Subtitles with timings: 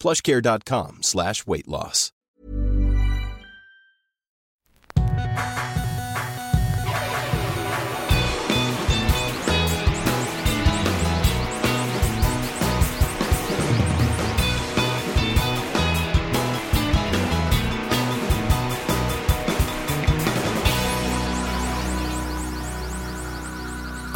[0.00, 2.12] plushcare.com slash weight loss.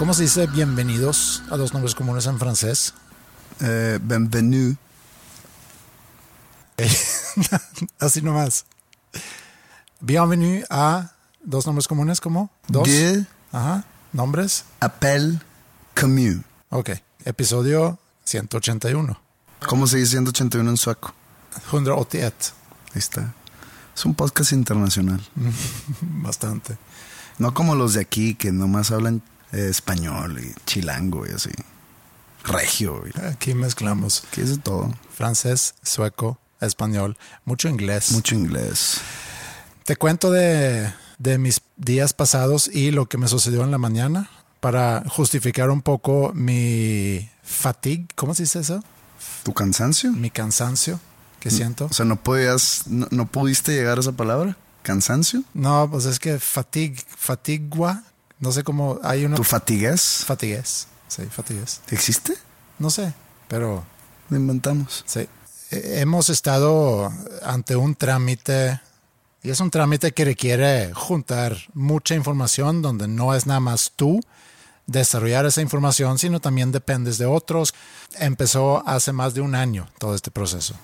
[0.00, 2.94] ¿Cómo se dice bienvenidos a dos nombres comunes en francés?
[3.60, 4.74] Eh, bienvenue.
[7.98, 8.64] Así nomás.
[10.00, 12.50] Bienvenue a dos nombres comunes, ¿cómo?
[12.68, 12.88] Dos.
[12.88, 13.84] De Ajá.
[14.12, 14.64] ¿Nombres?
[14.80, 15.40] appel
[15.94, 16.38] Camus.
[16.70, 16.90] Ok.
[17.24, 19.20] Episodio 181.
[19.66, 21.12] ¿Cómo se dice 181 en sueco?
[21.70, 22.52] 188.
[22.92, 23.34] Ahí está.
[23.94, 25.20] Es un podcast internacional.
[26.00, 26.78] Bastante.
[27.38, 31.50] No como los de aquí que nomás hablan eh, español y chilango y así.
[32.44, 33.02] Regio.
[33.06, 34.90] Y, Aquí mezclamos ¿Qué es de todo?
[35.12, 38.12] francés, sueco, español, mucho inglés.
[38.12, 39.00] Mucho inglés.
[39.84, 44.30] Te cuento de, de mis días pasados y lo que me sucedió en la mañana
[44.60, 48.06] para justificar un poco mi fatigue.
[48.14, 48.84] ¿Cómo se dice eso?
[49.42, 50.12] ¿Tu cansancio?
[50.12, 51.00] Mi cansancio
[51.40, 51.86] que siento.
[51.86, 54.56] O sea, ¿no podías, no, no pudiste llegar a esa palabra?
[54.82, 55.42] ¿Cansancio?
[55.54, 58.02] No, pues es que fatigue, fatigua,
[58.38, 59.36] no sé cómo, hay uno...
[59.36, 60.24] ¿Tu fatiguez?
[60.26, 61.80] Fatigues, sí, fatigues.
[61.90, 62.34] ¿Existe?
[62.78, 63.12] No sé,
[63.48, 63.84] pero
[64.28, 65.02] Lo inventamos.
[65.06, 65.26] sí.
[65.70, 68.80] Hemos estado ante un trámite
[69.42, 74.20] y es un trámite que requiere juntar mucha información donde no es nada más tú
[74.86, 77.72] desarrollar esa información, sino también dependes de otros.
[78.18, 80.74] Empezó hace más de un año todo este proceso.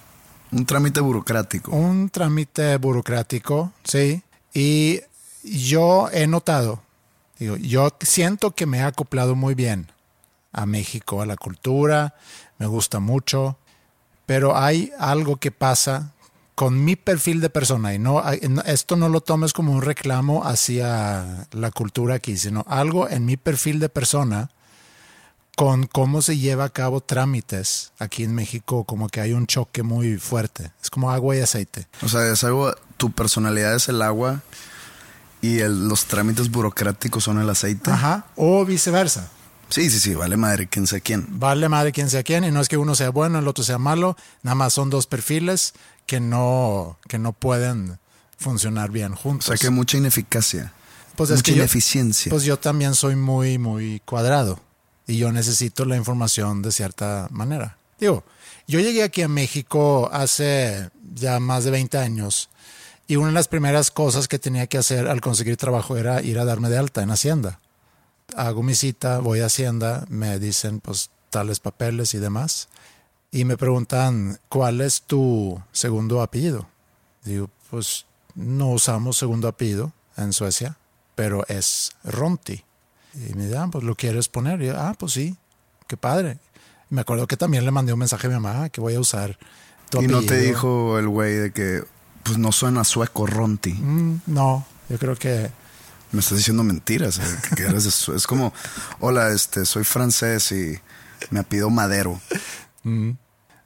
[0.52, 1.72] Un trámite burocrático.
[1.72, 4.22] un trámite burocrático, sí.
[4.54, 5.00] Y
[5.42, 6.80] yo he notado,
[7.40, 9.90] digo, yo siento que me he acoplado muy bien
[10.52, 12.14] a México, a la cultura,
[12.58, 13.58] me gusta mucho,
[14.26, 16.12] pero hay algo que pasa
[16.54, 18.22] con mi perfil de persona y no
[18.64, 23.36] esto no lo tomes como un reclamo hacia la cultura aquí, sino algo en mi
[23.36, 24.50] perfil de persona
[25.54, 29.82] con cómo se lleva a cabo trámites aquí en México, como que hay un choque
[29.82, 30.70] muy fuerte.
[30.82, 31.86] Es como agua y aceite.
[32.02, 34.42] O sea, es algo, tu personalidad es el agua
[35.40, 37.90] y el- los trámites burocráticos son el aceite.
[37.90, 38.26] Ajá.
[38.36, 39.30] O viceversa.
[39.68, 41.26] Sí, sí, sí, vale madre, quién sé quién.
[41.28, 43.78] Vale madre quien sea quien, y no es que uno sea bueno, el otro sea
[43.78, 45.74] malo, nada más son dos perfiles
[46.06, 47.98] que no, que no pueden
[48.38, 49.46] funcionar bien O juntos.
[49.46, 50.72] sea, que mucha ineficacia,
[51.16, 52.30] Pues es mucha que yo- ineficiencia.
[52.30, 54.60] Pues yo también soy muy, muy cuadrado
[55.06, 57.76] y yo necesito la información de cierta manera.
[57.98, 58.24] Digo,
[58.68, 62.50] yo llegué aquí a México hace ya más de 20 años
[63.08, 66.38] y una de las primeras cosas que tenía que hacer al conseguir trabajo era ir
[66.38, 67.58] a darme de alta en Hacienda.
[68.34, 72.68] Hago mi cita, voy a Hacienda, me dicen pues tales papeles y demás
[73.30, 76.66] y me preguntan cuál es tu segundo apellido.
[77.24, 80.78] Digo, pues no usamos segundo apellido en Suecia,
[81.14, 82.64] pero es Ronti.
[83.14, 84.62] Y me dicen, ah, pues lo quieres poner.
[84.62, 85.36] Y yo, ah, pues sí,
[85.86, 86.38] qué padre.
[86.90, 88.94] Y me acuerdo que también le mandé un mensaje a mi mamá ah, que voy
[88.94, 89.38] a usar
[89.90, 91.84] tu y no te dijo el güey de que,
[92.22, 93.72] pues no suena sueco, Ronti.
[93.72, 95.50] Mm, no, yo creo que
[96.12, 97.18] Me estás diciendo mentiras.
[97.18, 97.22] eh,
[97.56, 98.52] que eres es como,
[99.00, 100.78] hola, este, soy francés y
[101.30, 102.20] me apido Madero.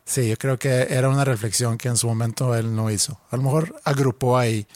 [0.05, 3.21] sí, yo creo que era una reflexión que en su momento él no hizo.
[3.31, 4.67] A lo mejor agrupó ahí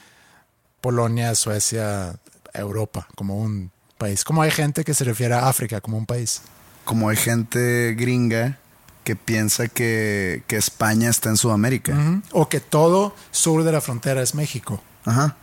[0.81, 2.17] Polonia, Suecia,
[2.53, 4.25] Europa como un país.
[4.25, 6.43] Como hay gente que se refiere a África como un país.
[6.85, 8.59] Como hay gente gringa
[9.05, 12.23] que piensa que, que España está en Sudamérica.
[12.33, 14.83] O que todo sur de la frontera es México.
[15.05, 15.37] Ajá.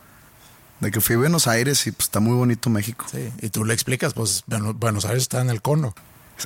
[0.81, 3.06] De que fui a Buenos Aires y pues está muy bonito México.
[3.10, 5.94] Sí, y tú le explicas, pues Bueno- Buenos Aires está en el cono,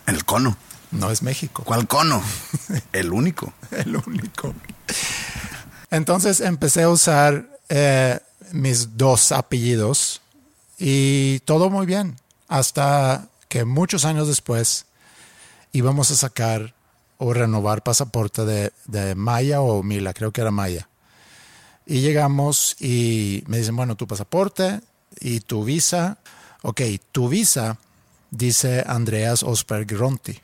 [0.05, 0.57] El cono.
[0.91, 1.63] no es México.
[1.63, 2.21] ¿Cuál cono?
[2.93, 3.53] El único.
[3.71, 4.53] El único.
[5.91, 8.19] Entonces empecé a usar eh,
[8.51, 10.21] mis dos apellidos
[10.77, 12.17] y todo muy bien.
[12.47, 14.85] Hasta que muchos años después
[15.71, 16.75] íbamos a sacar
[17.17, 20.89] o renovar pasaporte de, de Maya o Mila, creo que era Maya.
[21.85, 24.81] Y llegamos y me dicen, bueno, tu pasaporte
[25.19, 26.17] y tu visa.
[26.63, 27.77] Ok, tu visa
[28.31, 30.39] dice Andreas Osberg Ronti.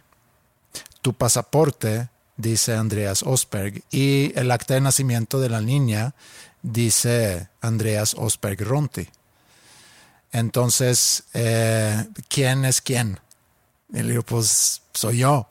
[1.01, 3.83] Tu pasaporte dice Andreas Osberg.
[3.91, 6.13] Y el acta de nacimiento de la niña
[6.61, 9.09] dice Andreas Osberg Ronti.
[10.31, 13.19] Entonces, eh, ¿quién es quién?
[13.91, 15.47] Y le digo, pues soy yo.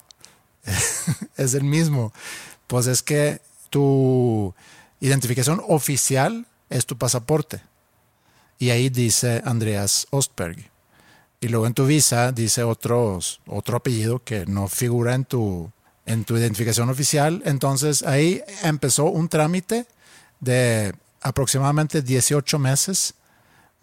[1.37, 2.13] es el mismo.
[2.67, 4.53] Pues es que tu
[5.01, 7.61] identificación oficial es tu pasaporte.
[8.57, 10.71] Y ahí dice Andreas Ostberg.
[11.41, 15.71] Y luego en tu visa dice otros, otro apellido que no figura en tu,
[16.05, 17.41] en tu identificación oficial.
[17.45, 19.87] Entonces ahí empezó un trámite
[20.39, 23.15] de aproximadamente 18 meses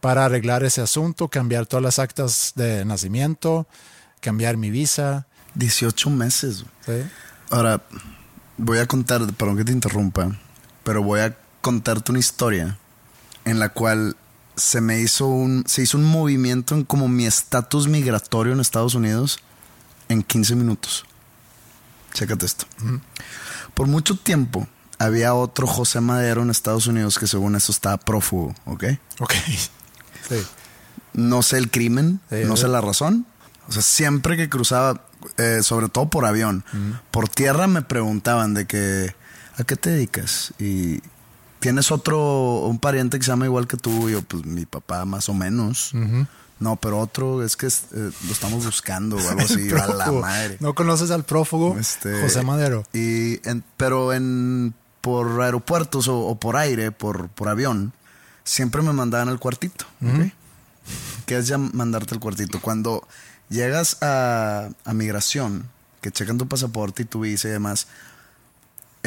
[0.01, 3.67] para arreglar ese asunto, cambiar todas las actas de nacimiento,
[4.21, 5.27] cambiar mi visa.
[5.57, 6.65] 18 meses.
[6.87, 7.03] ¿sí?
[7.51, 7.83] Ahora,
[8.57, 10.39] voy a contar, perdón que te interrumpa,
[10.89, 12.79] pero voy a contarte una historia
[13.45, 14.17] en la cual
[14.57, 18.95] se me hizo un, se hizo un movimiento en como mi estatus migratorio en Estados
[18.95, 19.39] Unidos
[20.09, 21.05] en 15 minutos.
[22.15, 22.65] Chécate esto.
[23.75, 24.67] Por mucho tiempo
[24.99, 28.85] había otro José Madero en Estados Unidos que según eso estaba prófugo, ¿ok?
[29.21, 29.35] Ok.
[30.27, 30.37] Sí.
[31.13, 33.27] No sé el crimen, Sí, no sé la razón.
[33.69, 35.05] O sea, siempre que cruzaba,
[35.37, 36.65] eh, sobre todo por avión,
[37.11, 39.15] por tierra me preguntaban de que,
[39.59, 40.53] ¿a qué te dedicas?
[40.59, 41.01] Y
[41.61, 45.05] tienes otro, un pariente que se llama igual que tú, y yo, pues mi papá
[45.05, 45.93] más o menos.
[46.61, 50.57] No, pero otro es que eh, lo estamos buscando o algo así, a la madre.
[50.61, 52.85] ¿No conoces al prófugo Este, José Madero?
[52.93, 57.93] Y en- pero en por aeropuertos o, o por aire, por, por avión,
[58.43, 59.85] siempre me mandaban al cuartito.
[60.03, 60.33] ¿ok?
[61.27, 62.61] ¿Qué es ya mandarte al cuartito?
[62.61, 63.07] Cuando
[63.51, 65.69] llegas a, a migración,
[66.01, 67.87] que checan tu pasaporte y tu visa y demás,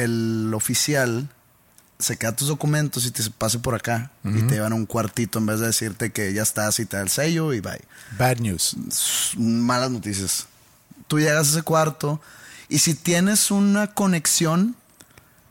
[0.02, 1.28] el oficial
[1.98, 5.38] se queda tus documentos y te pase por acá y te llevan a un cuartito
[5.38, 7.80] en vez de decirte que ya estás y te da el sello y bye
[8.18, 8.76] Bad news.
[9.38, 10.46] malas noticias.
[11.06, 12.20] Tú llegas a ese cuarto
[12.68, 14.74] y si tienes una conexión,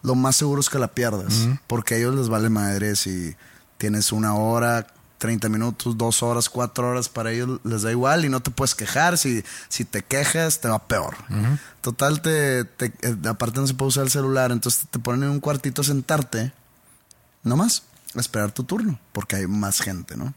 [0.03, 1.47] lo más seguro es que la pierdas.
[1.67, 3.35] Porque a ellos les vale madre si
[3.77, 4.87] tienes una hora,
[5.21, 8.73] 30 minutos, dos horas, cuatro horas, para ellos les da igual y no te puedes
[8.73, 9.19] quejar.
[9.19, 11.15] Si, si te quejas, te va peor.
[11.81, 15.29] Total, te, te- eh, aparte no se puede usar el celular, entonces te ponen en
[15.29, 16.53] un cuartito a sentarte,
[17.43, 17.83] nomás,
[18.15, 20.33] a esperar tu turno, porque hay más gente, ¿no?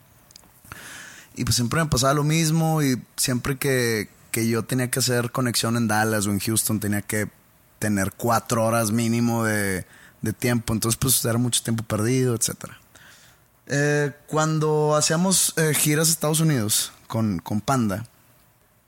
[1.34, 5.32] Y pues siempre me pasaba lo mismo y siempre que, que yo tenía que hacer
[5.32, 7.30] conexión en Dallas o en Houston tenía que
[7.78, 9.86] tener cuatro horas mínimo de,
[10.20, 10.74] de tiempo.
[10.74, 12.78] Entonces pues era mucho tiempo perdido, etcétera.
[13.66, 18.06] Eh, cuando hacíamos eh, giras a Estados Unidos con, con Panda,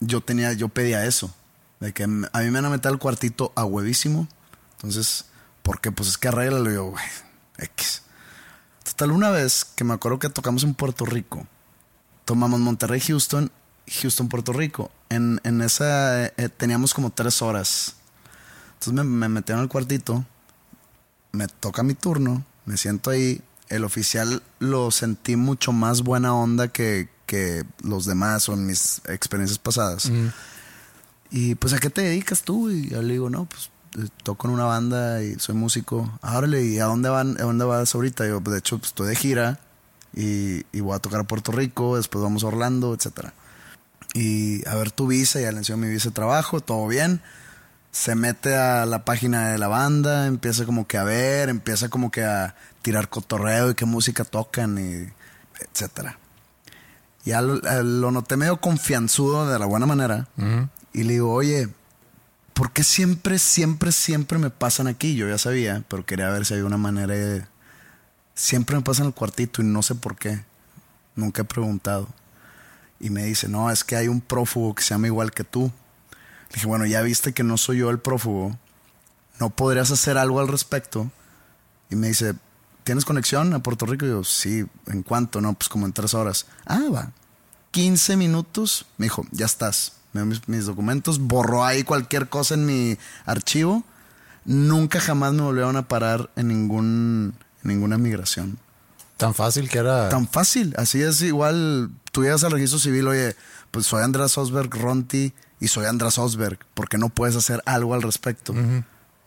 [0.00, 1.34] yo tenía, yo pedía eso.
[1.80, 4.28] De que a mí me van a meter al cuartito a huevísimo.
[4.72, 5.26] Entonces,
[5.62, 5.92] ¿por qué?
[5.92, 7.04] Pues es que arréglalo yo, güey,
[7.58, 8.02] X.
[8.84, 11.46] Total, una vez que me acuerdo que tocamos en Puerto Rico,
[12.24, 13.50] tomamos Monterrey, Houston,
[14.00, 14.90] Houston, Puerto Rico.
[15.10, 17.96] En, en esa eh, teníamos como tres horas.
[18.74, 20.24] Entonces me, me metieron al cuartito,
[21.32, 23.42] me toca mi turno, me siento ahí.
[23.68, 29.02] El oficial lo sentí mucho más buena onda que, que los demás o en mis
[29.08, 30.10] experiencias pasadas.
[31.30, 32.70] Y pues, ¿a qué te dedicas tú?
[32.70, 36.18] Y yo le digo, no, pues eh, toco en una banda y soy músico.
[36.22, 37.36] Ahora ¿y a dónde van?
[37.40, 38.24] ¿A dónde vas ahorita?
[38.26, 39.60] Y yo, pues, de hecho, pues, estoy de gira
[40.14, 43.34] y, y voy a tocar a Puerto Rico, después vamos a Orlando, etcétera.
[44.14, 47.20] Y a ver tu visa, ya le enseño mi visa de trabajo, todo bien.
[47.90, 52.10] Se mete a la página de la banda, empieza como que a ver, empieza como
[52.10, 52.54] que a
[52.86, 55.12] tirar cotorreo y qué música tocan y
[55.60, 56.20] etcétera.
[57.24, 60.28] Ya lo, lo noté medio confianzudo de la buena manera.
[60.92, 61.68] Y le digo, oye,
[62.54, 65.16] ¿por qué siempre, siempre, siempre me pasan aquí?
[65.16, 67.44] Yo ya sabía, pero quería ver si había una manera de...
[68.36, 70.44] Siempre me pasan el cuartito y no sé por qué.
[71.16, 72.06] Nunca he preguntado.
[73.00, 75.72] Y me dice, no, es que hay un prófugo que se llama igual que tú.
[76.50, 78.56] Le dije, bueno, ya viste que no soy yo el prófugo.
[79.40, 81.10] ¿No podrías hacer algo al respecto?
[81.90, 82.36] Y me dice,
[82.86, 84.06] ¿tienes conexión a Puerto Rico?
[84.06, 85.40] Y yo, sí, ¿en cuánto?
[85.40, 86.46] No, pues como en tres horas.
[86.64, 87.10] Ah, va.
[87.72, 88.86] 15 minutos.
[88.96, 89.94] Me dijo, ya estás.
[90.12, 93.82] Me dio mis, mis documentos, borró ahí cualquier cosa en mi archivo.
[94.44, 98.58] Nunca jamás me volvieron a parar en ningún en ninguna migración.
[99.16, 100.08] Tan fácil que era.
[100.08, 101.90] Tan fácil, así es igual.
[102.12, 103.34] Tú llegas al registro civil, oye,
[103.72, 108.02] pues soy Andrés Osberg Ronti y soy Andrés Osberg, porque no puedes hacer algo al
[108.02, 108.54] respecto.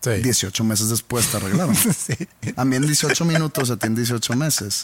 [0.02, 0.12] Sí.
[0.22, 1.76] 18 meses después te arreglaron.
[1.94, 2.16] Sí.
[2.56, 4.84] A mí en 18 minutos, a ti en 18 meses.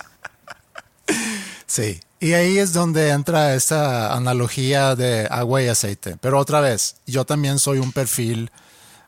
[1.68, 6.18] Sí, y ahí es donde entra esa analogía de agua y aceite.
[6.22, 8.52] Pero otra vez, yo también soy un perfil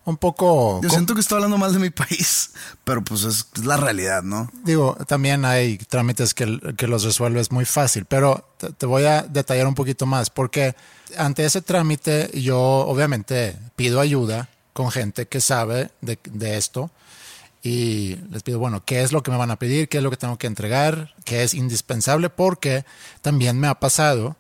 [0.06, 0.80] un poco...
[0.82, 2.52] Yo siento que estoy hablando mal de mi país,
[2.84, 4.50] pero pues es, es la realidad, ¿no?
[4.64, 9.24] Digo, también hay trámites que, que los resuelves muy fácil, pero te, te voy a
[9.24, 10.76] detallar un poquito más, porque
[11.18, 16.91] ante ese trámite yo obviamente pido ayuda con gente que sabe de, de esto
[17.63, 19.89] y les pido, bueno, ¿qué es lo que me van a pedir?
[19.89, 21.15] ¿Qué es lo que tengo que entregar?
[21.25, 22.29] ¿Qué es indispensable?
[22.29, 22.86] Porque
[23.24, 24.36] también me ha pasado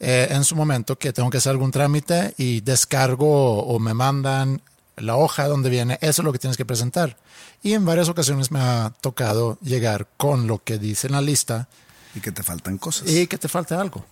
[0.00, 4.62] eh, en su momento que tengo que hacer algún trámite y descargo o me mandan
[4.96, 7.18] la hoja donde viene, eso es lo que tienes que presentar.
[7.62, 11.68] Y en varias ocasiones me ha tocado llegar con lo que dice en la lista
[12.14, 13.06] Y que te faltan cosas.
[13.06, 14.06] y que te falta algo.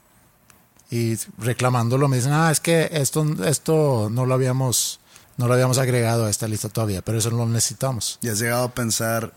[0.90, 5.00] Y reclamándolo me dicen, ah, es que esto, esto no lo habíamos,
[5.36, 8.18] no lo habíamos agregado a esta lista todavía, pero eso lo necesitamos.
[8.22, 9.32] Y has llegado a pensar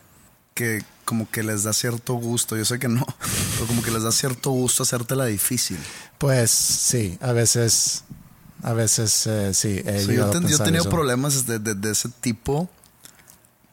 [0.54, 3.06] que como que les da cierto gusto, yo sé que no,
[3.56, 5.78] pero como que les da cierto gusto hacértela difícil.
[6.18, 8.04] Pues sí, a veces,
[8.64, 9.82] a veces eh, sí.
[9.86, 10.90] He yo, a ten- yo he tenido eso.
[10.90, 12.70] problemas de, de- de ese tipo,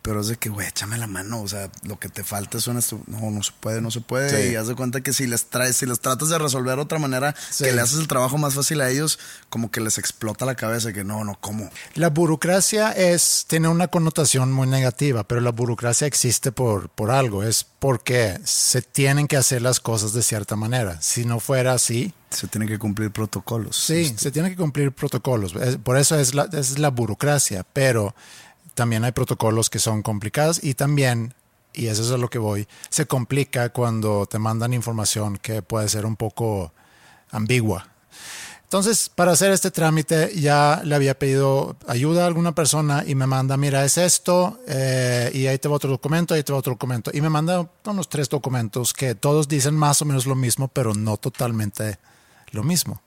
[0.06, 2.68] pero es de que, güey, échame la mano, o sea, lo que te falta es
[2.68, 2.78] una...
[3.08, 4.30] No, no se puede, no se puede.
[4.30, 4.52] Sí.
[4.52, 7.00] Y haz de cuenta que si les traes, si les tratas de resolver de otra
[7.00, 7.64] manera, Sí.
[7.64, 10.92] que le haces el trabajo más fácil a ellos, como que les explota la cabeza,
[10.92, 11.68] que no, no, ¿cómo?
[11.96, 17.42] La burocracia es, tiene una connotación muy negativa, pero la burocracia existe por, por algo,
[17.42, 21.00] es porque se tienen que hacer las cosas de cierta manera.
[21.02, 23.76] Si no fuera así, Se tienen que cumplir protocolos.
[23.76, 25.54] sí, se tienen que cumplir protocolos.
[25.82, 28.14] Por eso es la, es la burocracia, pero
[28.76, 31.34] también hay protocolos que son complicados y también,
[31.72, 35.88] y eso es a lo que voy, se complica cuando te mandan información que puede
[35.88, 36.72] ser un poco
[37.30, 37.88] ambigua.
[38.62, 43.26] Entonces, para hacer este trámite ya le había pedido ayuda a alguna persona y me
[43.26, 46.72] manda, mira, es esto, eh, y ahí te va otro documento, ahí te va otro
[46.72, 47.12] documento.
[47.14, 50.94] Y me manda unos tres documentos que todos dicen más o menos lo mismo, pero
[50.94, 51.98] no totalmente
[52.50, 53.00] lo mismo.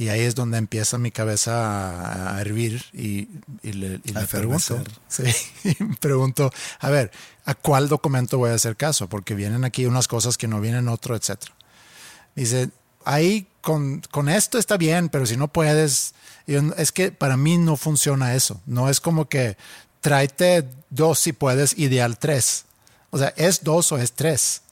[0.00, 3.28] Y ahí es donde empieza mi cabeza a, hervir y,
[3.62, 4.82] y le, y le pregunto.
[5.08, 5.24] Sí,
[6.00, 7.10] pregunto, a ver,
[7.44, 9.10] ¿a cuál documento voy a hacer caso?
[9.10, 11.52] Porque vienen aquí unas cosas que no vienen otro, etcétera.
[12.34, 12.70] Dice,
[13.04, 16.14] ahí con, con esto está bien, pero si no puedes,
[16.46, 18.58] yo, es que para mí no funciona eso.
[18.64, 19.58] No es como que
[20.00, 22.64] tráete dos si puedes, ideal tres.
[23.10, 24.62] O sea, ¿es dos o es tres?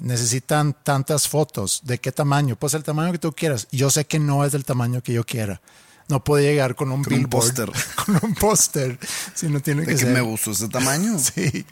[0.00, 1.80] Necesitan tantas fotos.
[1.84, 2.56] ¿De qué tamaño?
[2.56, 3.68] Pues el tamaño que tú quieras.
[3.70, 5.60] Yo sé que no es del tamaño que yo quiera.
[6.08, 7.72] No puedo llegar con un Con un billboard, póster.
[8.04, 8.98] Con un póster.
[9.34, 10.12] Si no tiene De que que ser.
[10.12, 11.16] me gustó este tamaño.
[11.34, 11.64] Sí.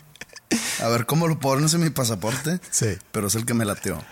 [0.82, 2.58] A ver cómo lo pones en mi pasaporte.
[2.70, 2.96] Sí.
[3.12, 4.02] Pero es el que me lateó.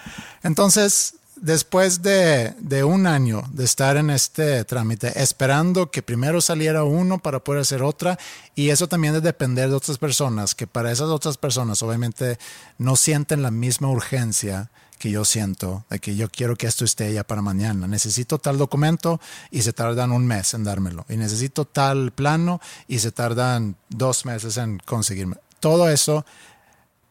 [0.42, 6.84] Entonces, después de, de un año de estar en este trámite, esperando que primero saliera
[6.84, 8.18] uno para poder hacer otra,
[8.54, 12.38] y eso también de depender de otras personas, que para esas otras personas obviamente
[12.78, 17.12] no sienten la misma urgencia que yo siento, de que yo quiero que esto esté
[17.12, 17.86] ya para mañana.
[17.86, 21.04] Necesito tal documento y se tardan un mes en dármelo.
[21.08, 25.36] Y necesito tal plano y se tardan dos meses en conseguirme.
[25.60, 26.24] Todo eso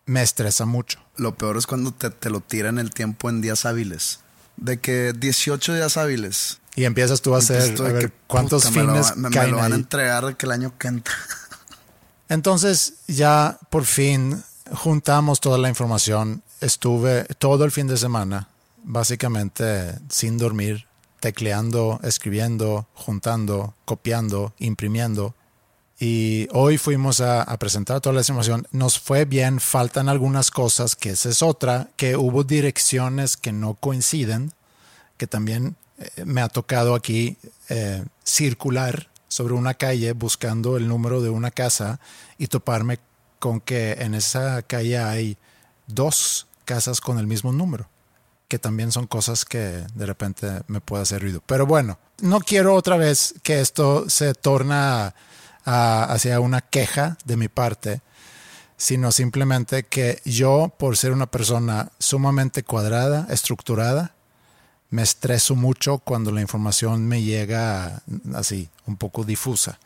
[0.05, 0.99] me estresa mucho.
[1.17, 4.19] Lo peor es cuando te, te lo tiran el tiempo en días hábiles.
[4.57, 6.59] De que 18 días hábiles.
[6.75, 9.57] Y empiezas tú a hacer, a ver que, cuántos puta, me lo fines me, lo
[9.57, 11.13] van a entregar que el año que entra.
[12.29, 16.43] Entonces ya por fin juntamos toda la información.
[16.59, 18.49] Estuve todo el fin de semana,
[18.83, 20.85] básicamente sin dormir,
[21.21, 25.33] tecleando, escribiendo, juntando, copiando, imprimiendo.
[25.99, 28.67] Y hoy fuimos a, presentar toda la información.
[28.71, 33.75] Nos fue bien, faltan algunas cosas, que esa es otra, que hubo direcciones que no
[33.75, 34.51] coinciden,
[35.17, 37.37] que también eh, me ha tocado aquí
[37.69, 41.99] eh, circular sobre una calle buscando el número de una casa
[42.37, 42.99] y toparme
[43.39, 45.37] con que en esa calle hay
[45.87, 47.87] dos casas con el mismo número,
[48.47, 51.41] que también son cosas que de repente me puede hacer ruido.
[51.45, 55.15] Pero bueno, no quiero otra vez que esto se torna
[55.65, 58.01] hacia una queja de mi parte,
[58.77, 64.13] sino simplemente que yo, por ser una persona sumamente cuadrada, estructurada,
[64.89, 68.01] me estreso mucho cuando la información me llega
[68.33, 69.79] así, un poco difusa.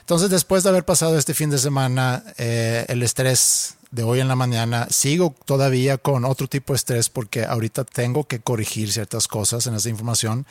[0.00, 4.28] Entonces, después de haber pasado este fin de semana, eh, el estrés de hoy en
[4.28, 9.28] la mañana, sigo todavía con otro tipo de estrés porque ahorita tengo que corregir ciertas
[9.28, 10.46] cosas en esa información.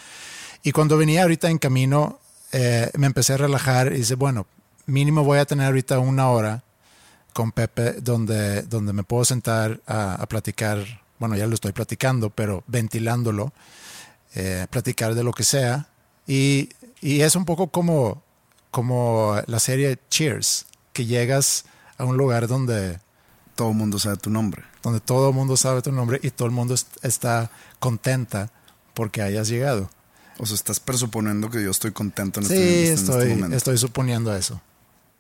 [0.64, 2.20] Y cuando venía ahorita en camino,
[2.54, 4.48] eh, me empecé a relajar y dice, bueno,
[4.86, 6.64] mínimo voy a tener ahorita una hora
[7.34, 10.86] con Pepe donde, donde me puedo sentar a, a platicar,
[11.20, 13.52] bueno, ya lo estoy platicando, pero ventilándolo,
[14.36, 15.88] eh, platicar de lo que sea.
[16.28, 16.70] Y,
[17.02, 18.22] y es un poco como,
[18.72, 21.66] como la serie Cheers, que llegas
[21.98, 23.00] a un lugar donde,
[23.56, 24.64] Todo el mundo sabe tu nombre.
[24.84, 28.50] donde todo el mundo sabe tu nombre y todo el mundo est- está contenta
[28.94, 29.90] porque hayas llegado.
[30.40, 33.58] O sea, estás presuponiendo que yo estoy contento en, Sí, este, en este estoy, momento.
[33.58, 34.62] estoy suponiendo eso.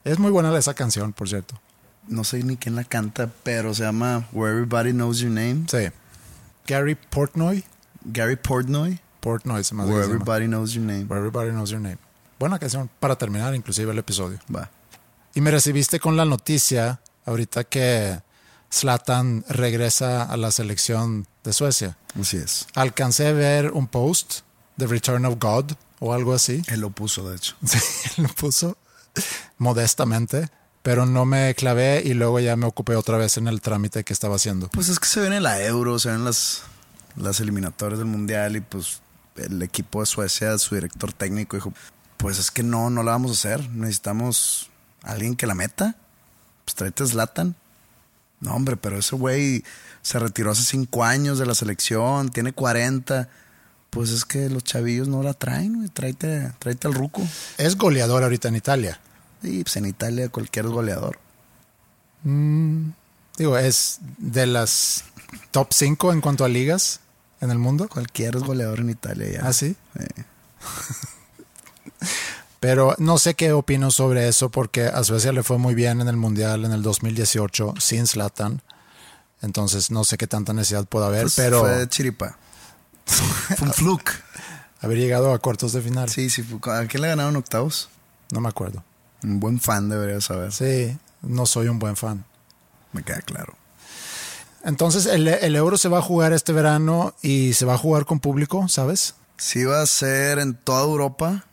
[0.03, 1.59] Es muy buena esa canción, por cierto.
[2.07, 5.65] No sé ni quién la canta, pero se llama Where Everybody Knows Your Name.
[5.69, 5.89] Sí.
[6.67, 7.63] Gary Portnoy.
[8.05, 8.99] Gary Portnoy.
[9.21, 10.03] Portnoy se me Where.
[10.03, 11.05] Everybody Knows Your Name.
[11.05, 11.97] Where Everybody Knows Your Name.
[12.39, 14.39] Buena canción para terminar inclusive el episodio.
[14.53, 14.69] Va.
[15.33, 18.19] Y me recibiste con la noticia ahorita que
[18.71, 21.97] Zlatan regresa a la selección de Suecia.
[22.19, 22.67] Así es.
[22.75, 24.41] Alcancé a ver un post
[24.77, 26.61] de Return of God o algo así.
[26.67, 27.55] Él lo puso, de hecho.
[27.65, 28.77] Sí, lo puso
[29.57, 30.49] modestamente,
[30.81, 34.13] pero no me clavé y luego ya me ocupé otra vez en el trámite que
[34.13, 34.69] estaba haciendo.
[34.69, 36.63] Pues es que se viene la Euro, se ven las,
[37.15, 39.01] las eliminatorias del Mundial y pues
[39.35, 41.73] el equipo de Suecia, su director técnico dijo,
[42.17, 43.69] pues es que no, no la vamos a hacer.
[43.69, 44.69] Necesitamos
[45.01, 45.95] alguien que la meta.
[46.65, 47.55] Pues tráete Zlatan.
[48.39, 49.63] No, hombre, pero ese güey
[50.01, 53.29] se retiró hace cinco años de la selección, tiene 40.
[53.93, 55.89] Pues es que los chavillos no la traen, güey.
[55.89, 57.21] Tráete, tráete al ruco.
[57.57, 58.99] Es goleador ahorita en Italia.
[59.43, 61.19] Y pues en Italia cualquier goleador.
[62.23, 65.03] Digo, es de las
[65.51, 67.01] top 5 en cuanto a ligas
[67.41, 67.87] en el mundo.
[67.87, 69.41] Cualquier goleador en Italia ya.
[69.47, 69.75] ¿Ah, sí?
[69.99, 70.23] Eh,
[72.59, 76.07] Pero no sé qué opino sobre eso porque a Suecia le fue muy bien en
[76.07, 78.61] el Mundial en el 2018 sin Zlatan.
[79.41, 82.37] Entonces no sé qué tanta necesidad puede haber, pues, pero Fue de chiripa.
[83.05, 84.11] Fue un fluke.
[84.81, 86.43] haber llegado a cuartos de final, Sí, sí.
[86.71, 87.89] ¿A quién le ganaron octavos?
[88.31, 88.83] no me acuerdo.
[89.23, 90.51] Un buen fan debería saber.
[90.51, 92.25] Sí, no soy un buen fan.
[92.91, 93.55] Me queda claro.
[94.63, 98.05] Entonces el, el Euro se va a jugar este verano y se va a jugar
[98.05, 99.15] con público, ¿sabes?
[99.37, 101.43] Sí va a ser en toda Europa,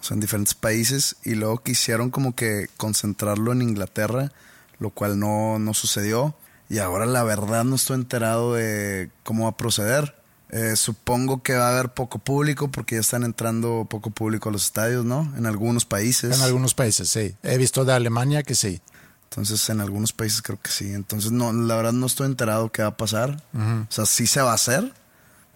[0.00, 4.32] o sea, en diferentes países, y luego quisieron como que concentrarlo en Inglaterra,
[4.78, 6.34] lo cual no, no sucedió.
[6.70, 10.14] Y ahora la verdad no estoy enterado de cómo va a proceder.
[10.52, 14.52] Eh, supongo que va a haber poco público porque ya están entrando poco público a
[14.52, 15.32] los estadios, ¿no?
[15.38, 16.36] En algunos países.
[16.36, 17.34] En algunos países, sí.
[17.42, 18.82] He visto de Alemania que sí.
[19.30, 20.92] Entonces, en algunos países creo que sí.
[20.92, 23.42] Entonces, no, la verdad no estoy enterado qué va a pasar.
[23.54, 24.92] O sea, sí se va a hacer.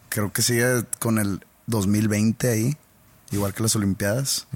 [0.08, 2.76] Creo que sigue con el 2020 ahí,
[3.32, 4.46] igual que las Olimpiadas.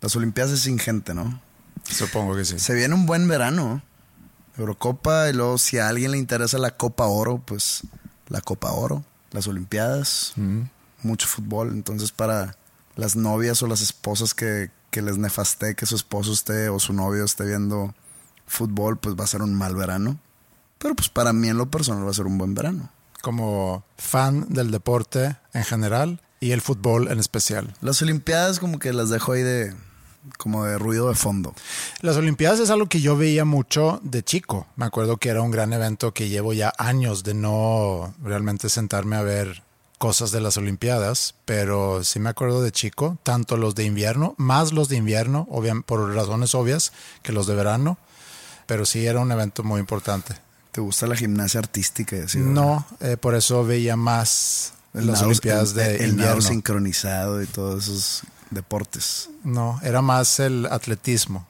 [0.00, 1.42] Las Olimpiadas es sin gente, ¿no?
[1.84, 2.58] Supongo que sí.
[2.58, 3.82] Se viene un buen verano.
[4.56, 7.82] Eurocopa y luego si a alguien le interesa la Copa Oro, pues
[8.28, 9.04] la Copa Oro,
[9.36, 10.34] las Olimpiadas,
[11.02, 11.70] mucho fútbol.
[11.72, 12.56] Entonces para
[12.96, 16.92] las novias o las esposas que, que les nefasté que su esposo esté o su
[16.92, 17.94] novio esté viendo
[18.46, 20.18] fútbol, pues va a ser un mal verano.
[20.78, 22.90] Pero pues para mí en lo personal va a ser un buen verano.
[23.22, 27.74] Como fan del deporte en general y el fútbol en especial.
[27.80, 29.74] Las Olimpiadas como que las dejo ahí de
[30.38, 31.54] como de ruido de fondo.
[32.00, 34.66] Las Olimpiadas es algo que yo veía mucho de chico.
[34.76, 39.16] Me acuerdo que era un gran evento que llevo ya años de no realmente sentarme
[39.16, 39.62] a ver
[39.98, 44.72] cosas de las Olimpiadas, pero sí me acuerdo de chico, tanto los de invierno, más
[44.72, 45.48] los de invierno,
[45.86, 47.96] por razones obvias, que los de verano,
[48.66, 50.34] pero sí era un evento muy importante.
[50.72, 52.16] ¿Te gusta la gimnasia artística?
[52.22, 52.36] así?
[52.38, 56.42] No, eh, por eso veía más las nado- Olimpiadas el- de el nado invierno.
[56.42, 59.28] sincronizado y todos esos deportes.
[59.44, 61.46] No, era más el atletismo.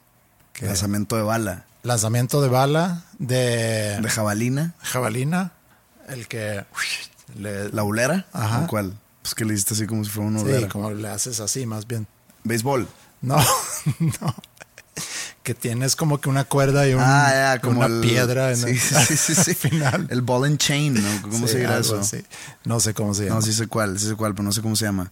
[0.53, 5.51] que- Lanzamiento de bala, Lanzamiento de bala, de, de jabalina, jabalina,
[6.09, 6.65] el que
[7.35, 8.61] le, la ulera, Ajá.
[8.61, 8.97] ¿o cuál?
[9.21, 10.67] Pues que le hiciste así como si fuera una sí, ulera.
[10.69, 12.07] como le haces así más bien.
[12.43, 12.87] Béisbol.
[13.21, 13.37] No,
[13.99, 14.35] no.
[15.43, 18.69] Que tienes como que una cuerda y un- ah, como una el- piedra en sí,
[18.71, 19.51] el, sí, sí, sí, sí.
[19.51, 20.07] al final.
[20.09, 21.21] El ball and chain, ¿no?
[21.21, 21.99] ¿Cómo Sí, se algo eso?
[21.99, 22.23] así.
[22.65, 23.35] No sé cómo se llama.
[23.35, 25.11] No, sí sé cuál, sí sé cuál, pero no sé cómo se llama.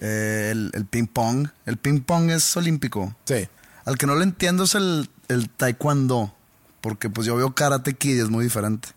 [0.00, 1.48] Eh, el, el ping pong.
[1.66, 3.14] El ping pong es olímpico.
[3.24, 3.48] Sí.
[3.84, 6.34] Al que no le entiendo es el, el taekwondo.
[6.80, 8.88] Porque pues yo veo karate kid y es muy diferente.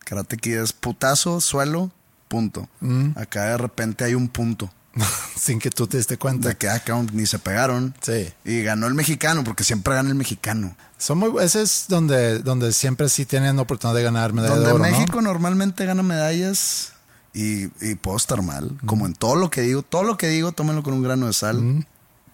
[0.00, 1.92] Karate kid es putazo, suelo,
[2.28, 2.68] punto.
[2.80, 3.16] Mm.
[3.16, 4.72] Acá de repente hay un punto.
[5.36, 6.48] Sin que tú te diste cuenta.
[6.48, 7.94] De que acá ni se pegaron.
[8.00, 8.32] Sí.
[8.44, 10.76] Y ganó el mexicano, porque siempre gana el mexicano.
[10.98, 14.74] Son muy, ese es donde, donde siempre sí tienen oportunidad de ganar medalla Donde de
[14.74, 14.90] oro, ¿no?
[14.90, 16.93] México normalmente gana medallas
[17.34, 18.78] y, y puedo estar mal.
[18.86, 21.32] Como en todo lo que digo, todo lo que digo, tómenlo con un grano de
[21.32, 21.86] sal.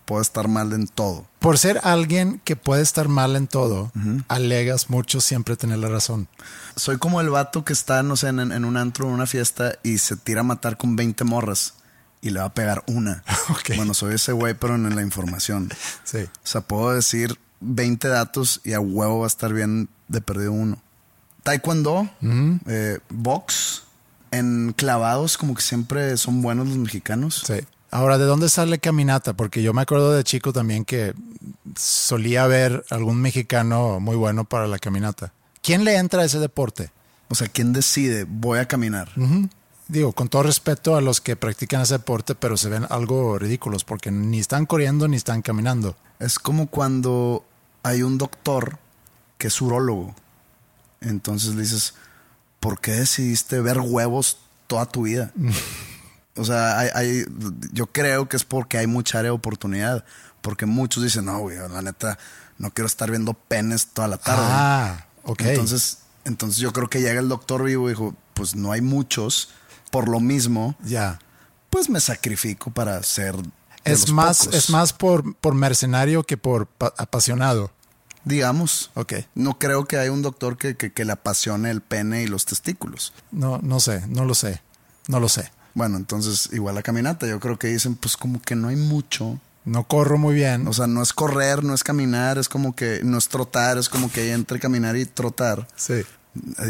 [0.05, 1.27] Puedo estar mal en todo.
[1.39, 3.93] Por ser alguien que puede estar mal en todo,
[4.29, 6.29] alegas mucho siempre tener la razón.
[6.77, 9.75] Soy como el vato que está, no sé, en, en un antro, en una fiesta
[9.83, 11.75] y se tira a matar con 20 morras
[12.23, 13.23] y le va a pegar una.
[13.77, 15.71] Bueno, soy ese güey, pero en la información.
[16.05, 16.19] Sí.
[16.19, 20.53] O sea, puedo decir 20 datos y a huevo va a estar bien de perdido
[20.53, 20.83] uno.
[21.43, 22.09] Taekwondo,
[22.67, 23.85] eh, box,
[24.31, 27.43] en clavados como que siempre son buenos los mexicanos.
[27.47, 27.61] Sí.
[27.90, 29.35] Ahora, ¿de dónde sale caminata?
[29.35, 31.12] Porque yo me acuerdo de chico también que
[31.77, 35.33] solía haber algún mexicano muy bueno para la caminata.
[35.61, 36.90] ¿Quién le entra a ese deporte?
[37.29, 39.11] O sea, ¿quién decide voy a caminar?
[39.88, 43.83] Digo, con todo respeto a los que practican ese deporte, pero se ven algo ridículos
[43.83, 45.97] porque ni están corriendo ni están caminando.
[46.21, 47.45] Es como cuando
[47.83, 48.79] hay un doctor
[49.37, 50.14] que es urólogo.
[51.01, 51.95] Entonces le dices,
[52.61, 55.33] ¿por qué decidiste ver huevos toda tu vida?
[56.37, 57.25] o sea, hay, hay-
[57.73, 60.05] yo creo que es porque hay mucha área de oportunidad.
[60.42, 62.18] Porque muchos dicen, no, güey, la neta,
[62.57, 64.42] no quiero estar viendo penes toda la tarde.
[64.46, 65.40] Ah, ok.
[65.42, 69.51] Entonces, entonces yo creo que llega el doctor vivo y dijo, pues no hay muchos.
[69.90, 71.18] Por lo mismo, ya.
[71.68, 73.37] pues me sacrifico para ser...
[73.37, 73.51] de
[73.85, 74.55] Es los más, pocos.
[74.55, 77.70] es más por, por mercenario que por pa- apasionado.
[78.25, 78.91] Digamos.
[78.95, 79.15] Ok.
[79.35, 82.45] No creo que haya un doctor que, que, que le apasione el pene y los
[82.45, 83.13] testículos.
[83.31, 84.61] No, no sé, no lo sé.
[85.09, 85.51] No lo sé.
[85.75, 87.27] Bueno, entonces igual la caminata.
[87.27, 89.41] Yo creo que dicen, pues como que no hay mucho.
[89.65, 90.67] No corro muy bien.
[90.69, 93.89] O sea, no es correr, no es caminar, es como que no es trotar, es
[93.89, 95.67] como que hay entre caminar y trotar.
[95.77, 96.03] sí.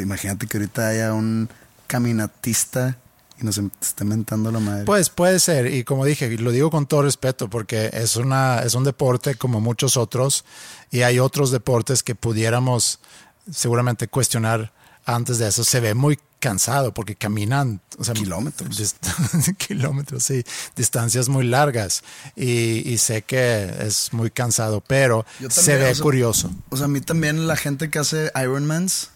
[0.00, 1.50] Imagínate que ahorita haya un
[1.86, 2.96] caminatista
[3.40, 4.84] y nos em- esté mentando la madre.
[4.84, 8.74] Pues puede ser, y como dije, lo digo con todo respeto, porque es una, es
[8.74, 10.44] un deporte como muchos otros,
[10.90, 13.00] y hay otros deportes que pudiéramos
[13.50, 14.72] seguramente cuestionar
[15.04, 15.64] antes de eso.
[15.64, 18.94] Se ve muy cansado porque caminan o sea, Kilómetros.
[19.58, 20.42] kilómetros, sí,
[20.74, 22.02] distancias muy largas.
[22.34, 26.50] Y, y sé que es muy cansado, pero se ve o sea, curioso.
[26.70, 29.10] O sea, a mí también la gente que hace Ironmans,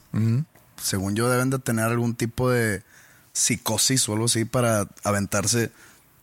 [0.83, 2.83] según yo, deben de tener algún tipo de
[3.35, 5.71] psicosis o algo así para aventarse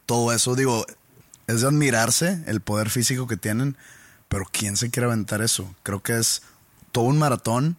[0.08, 0.56] todo eso.
[0.56, 0.86] Digo,
[1.46, 3.78] es de admirarse el poder físico que tienen,
[4.30, 5.76] pero ¿quién se quiere aventar eso?
[5.84, 6.42] Creo que es
[6.92, 7.78] todo un maratón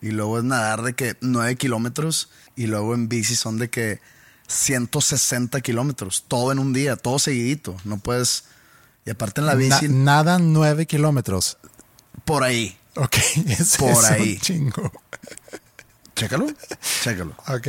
[0.00, 4.00] y luego es nadar de que 9 kilómetros y luego en bici son de que
[4.48, 7.76] 160 kilómetros, todo en un día, todo seguidito.
[7.84, 8.44] No puedes...
[9.04, 11.58] Y aparte en la Na- bici, nadan nueve kilómetros.
[12.24, 12.76] por ahí.
[12.96, 13.14] Ok,
[13.46, 14.92] es, Por es un chingo.
[16.16, 16.46] Chécalo,
[17.02, 17.36] chécalo.
[17.48, 17.68] Ok,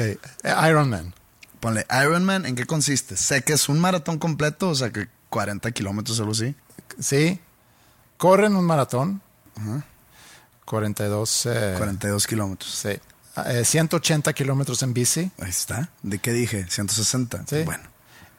[0.68, 1.14] Ironman.
[1.60, 3.18] Ponle Ironman, ¿en qué consiste?
[3.18, 6.56] Sé que es un maratón completo, o sea que 40 kilómetros algo así.
[7.00, 7.40] Sí.
[8.18, 9.22] Corren un maratón.
[10.66, 11.46] 42.
[11.48, 12.72] eh, 42 kilómetros.
[12.74, 13.00] Sí.
[13.46, 15.32] Eh, 180 kilómetros en bici.
[15.40, 15.90] Ahí está.
[16.02, 16.66] ¿De qué dije?
[16.70, 17.44] 160.
[17.48, 17.64] Sí.
[17.64, 17.84] Bueno.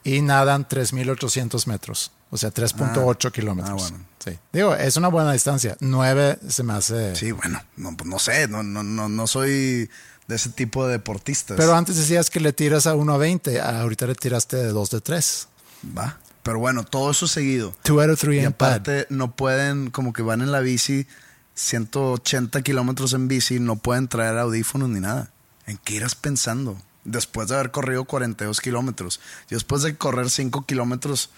[0.04, 2.12] Y nadan 3.800 metros.
[2.30, 3.82] O sea, 3.8 kilómetros.
[3.82, 4.04] ah, bueno.
[4.18, 4.38] Sí.
[4.52, 5.76] Digo, es una buena distancia.
[5.80, 7.16] 9 se me hace.
[7.16, 7.62] Sí, bueno.
[7.76, 9.88] No, pues no sé, no, no, no, no soy
[10.26, 11.56] de ese tipo de deportistas.
[11.56, 13.60] Pero antes decías que le tiras a 1 a 20.
[13.60, 15.48] Ahorita le tiraste de 2 de 3.
[15.96, 16.18] Va.
[16.42, 17.74] Pero bueno, todo eso seguido.
[17.84, 21.06] 2 out of 3 Y aparte no pueden, como que van en la bici,
[21.54, 25.30] 180 kilómetros en bici, no pueden traer audífonos ni nada.
[25.66, 26.80] ¿En qué irás pensando?
[27.04, 29.20] Después de haber corrido 42 kilómetros.
[29.50, 31.30] Y después de correr 5 kilómetros,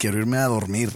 [0.00, 0.90] quiero irme a dormir.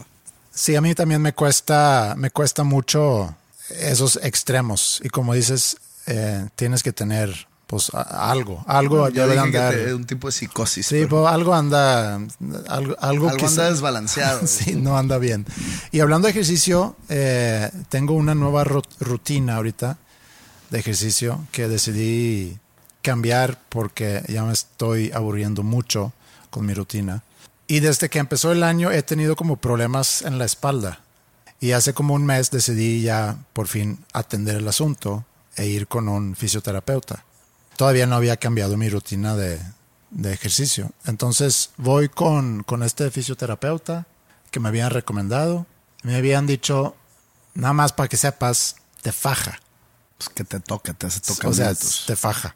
[0.52, 3.34] Sí, a mí también me cuesta, me cuesta mucho
[3.68, 5.00] esos extremos.
[5.04, 9.58] Y como dices, eh, tienes que tener pues algo, algo Yo debe de dije que
[9.58, 9.74] andar.
[9.74, 10.86] te- un tipo de psicosis.
[10.86, 14.46] Sí, pero pues algo anda, algo, algo, algo anda desbalanceado.
[14.46, 15.44] sí, no anda bien.
[15.92, 19.98] Y hablando de ejercicio, eh, tengo una nueva ru- rutina ahorita
[20.70, 22.58] de ejercicio que decidí
[23.02, 26.12] cambiar porque ya me estoy aburriendo mucho
[26.50, 27.22] con mi rutina.
[27.66, 31.00] Y desde que empezó el año he tenido como problemas en la espalda.
[31.60, 35.24] Y hace como un mes decidí ya por fin atender el asunto
[35.56, 37.24] e ir con un fisioterapeuta.
[37.76, 39.60] Todavía no había cambiado mi rutina de,
[40.10, 40.90] de ejercicio.
[41.06, 44.06] Entonces voy con, con este fisioterapeuta
[44.50, 45.66] que me habían recomendado.
[46.02, 46.96] Me habían dicho,
[47.54, 49.58] nada más para que sepas, te faja.
[50.18, 51.50] Pues que te toca, te hace tocar.
[51.50, 52.54] O sea, te faja.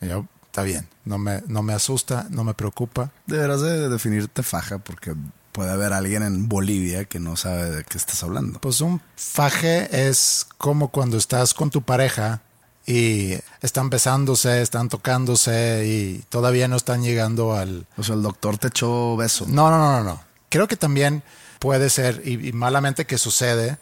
[0.00, 3.12] Y yo, está bien, no me, no me asusta, no me preocupa.
[3.26, 5.14] Deberás de definirte faja porque
[5.52, 8.60] puede haber alguien en Bolivia que no sabe de qué estás hablando.
[8.60, 12.42] Pues un faje es como cuando estás con tu pareja
[12.86, 17.86] y están besándose, están tocándose y todavía no están llegando al...
[17.96, 19.46] O sea, el doctor te echó beso.
[19.48, 20.20] No, no, no, no, no.
[20.48, 21.22] Creo que también
[21.58, 23.76] puede ser, y, y malamente que sucede,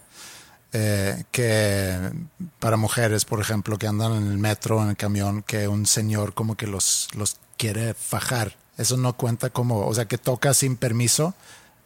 [0.72, 2.12] eh, que
[2.58, 6.34] para mujeres, por ejemplo, que andan en el metro, en el camión, que un señor
[6.34, 8.56] como que los, los quiere fajar.
[8.76, 11.34] Eso no cuenta como, o sea, que toca sin permiso.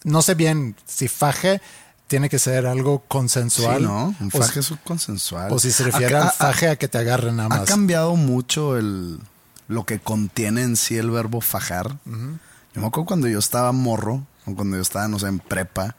[0.03, 1.61] No sé bien si faje
[2.09, 3.79] tiene que ser algo consensual.
[3.79, 4.15] Sí, ¿no?
[4.19, 5.53] Un o, faje es consensual.
[5.53, 7.69] o si se refiere Ha- al ha- faje a que te agarren nada Ha más.
[7.69, 9.21] cambiado mucho el
[9.69, 11.99] lo que contiene en sí el verbo fajar.
[12.05, 15.95] Yo me acuerdo cuando yo estaba morro, o cuando yo estaba, no sé, en prepa,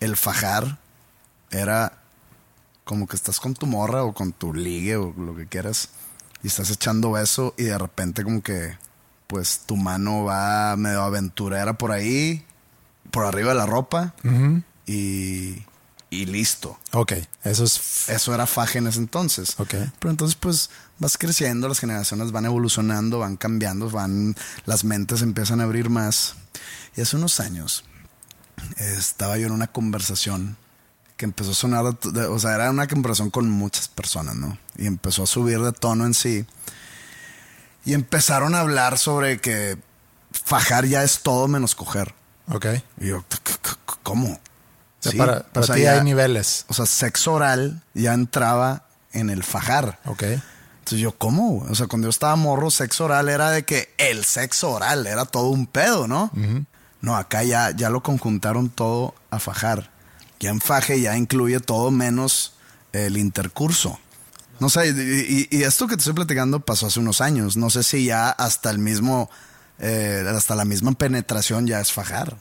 [0.00, 0.78] el fajar
[1.52, 1.98] era
[2.86, 5.90] como que estás con tu morra o con tu ligue o lo que quieras
[6.42, 8.78] y estás echando beso y de repente como que
[9.26, 12.46] pues tu mano va medio aventurera por ahí
[13.10, 14.14] por arriba de la ropa
[14.86, 15.64] y,
[16.10, 16.78] y listo.
[16.92, 18.08] Ok, eso es...
[18.08, 19.58] Eso era faje en ese entonces.
[19.58, 19.74] Ok.
[19.98, 25.60] Pero entonces, pues, vas creciendo, las generaciones van evolucionando, van cambiando, van, las mentes empiezan
[25.60, 26.36] a abrir más.
[26.96, 27.84] Y hace unos años
[28.76, 30.56] estaba yo en una conversación
[31.16, 34.58] que empezó a sonar, de- o sea, era una conversación con muchas personas, ¿no?
[34.76, 36.44] Y empezó a subir de tono en sí.
[37.84, 39.78] Y empezaron a hablar sobre que
[40.32, 42.14] fajar ya es todo menos coger.
[42.48, 42.66] Ok.
[43.00, 44.28] Y yo, "C- c- c- ¿cómo?
[44.32, 44.38] O
[45.00, 46.64] sea, Sí, para para o sea, ti ya- hay niveles.
[46.68, 49.98] O sea, sexo oral ya entraba en el fajar.
[50.04, 50.22] Ok.
[50.22, 51.64] Entonces yo, ¿cómo?
[51.68, 55.24] O sea, cuando yo estaba morro, sexo oral era de que el sexo oral era
[55.24, 56.30] todo un pedo, ¿no?
[57.00, 59.90] No, acá ya, ya lo conjuntaron todo a fajar.
[60.40, 62.52] Ya en faje ya incluye todo menos
[62.92, 63.98] el intercurso.
[64.58, 67.56] No sé, y, esto que te estoy platicando pasó hace unos años.
[67.56, 69.30] No sé si ya hasta el mismo,
[69.78, 72.36] eh, hasta la misma penetración ya es fajar.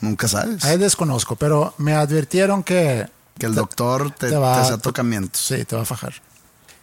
[0.00, 0.64] Nunca sabes.
[0.64, 3.08] Ahí desconozco, pero me advirtieron que...
[3.38, 5.40] Que el doctor te, te va- te hacía tocamientos.
[5.40, 6.14] Sí, te va a fajar.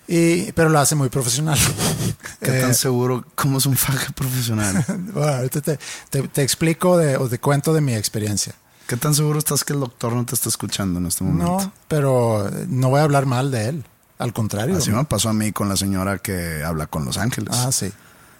[0.07, 1.57] Y, pero lo hace muy profesional.
[2.39, 3.25] ¿Qué Eh, tan seguro?
[3.35, 4.85] ¿Cómo es un faje profesional?
[5.13, 8.53] bueno, ahorita te, te- te explico de, o te cuento de mi experiencia.
[8.87, 11.57] ¿Qué tan seguro estás que el doctor no te está escuchando en este momento?
[11.59, 13.85] No, pero no voy a hablar mal de él.
[14.17, 14.77] Al contrario.
[14.77, 17.49] Así me pasó a mí con la señora que habla con Los Ángeles.
[17.53, 17.91] Ah, sí.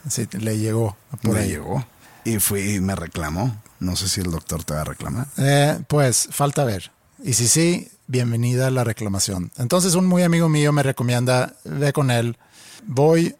[0.07, 1.49] Sí, le llegó por ahí.
[1.49, 1.85] llegó.
[2.23, 3.61] Y fui y me reclamó.
[3.79, 5.27] No sé si el doctor te va a reclamar.
[5.37, 6.91] Eh, pues falta ver.
[7.23, 9.51] Y si sí, bienvenida a la reclamación.
[9.57, 12.37] Entonces un muy amigo mío me recomienda, ve con él.
[12.85, 13.35] Voy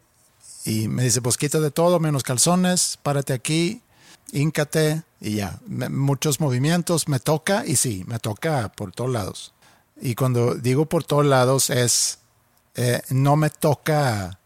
[0.65, 3.81] y me dice, pues quítate todo menos calzones, párate aquí,
[4.31, 5.59] híncate y ya.
[5.67, 9.53] Me- muchos movimientos, me toca y sí, me toca por todos lados.
[10.01, 12.19] Y cuando digo por todos lados es,
[12.75, 14.39] eh, no me toca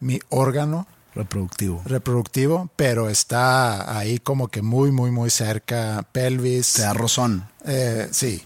[0.00, 1.82] mi órgano, Reproductivo.
[1.84, 6.72] reproductivo, pero está ahí como que muy, muy, muy cerca, pelvis.
[6.74, 7.48] Te da rozón.
[7.66, 8.44] Eh, sí,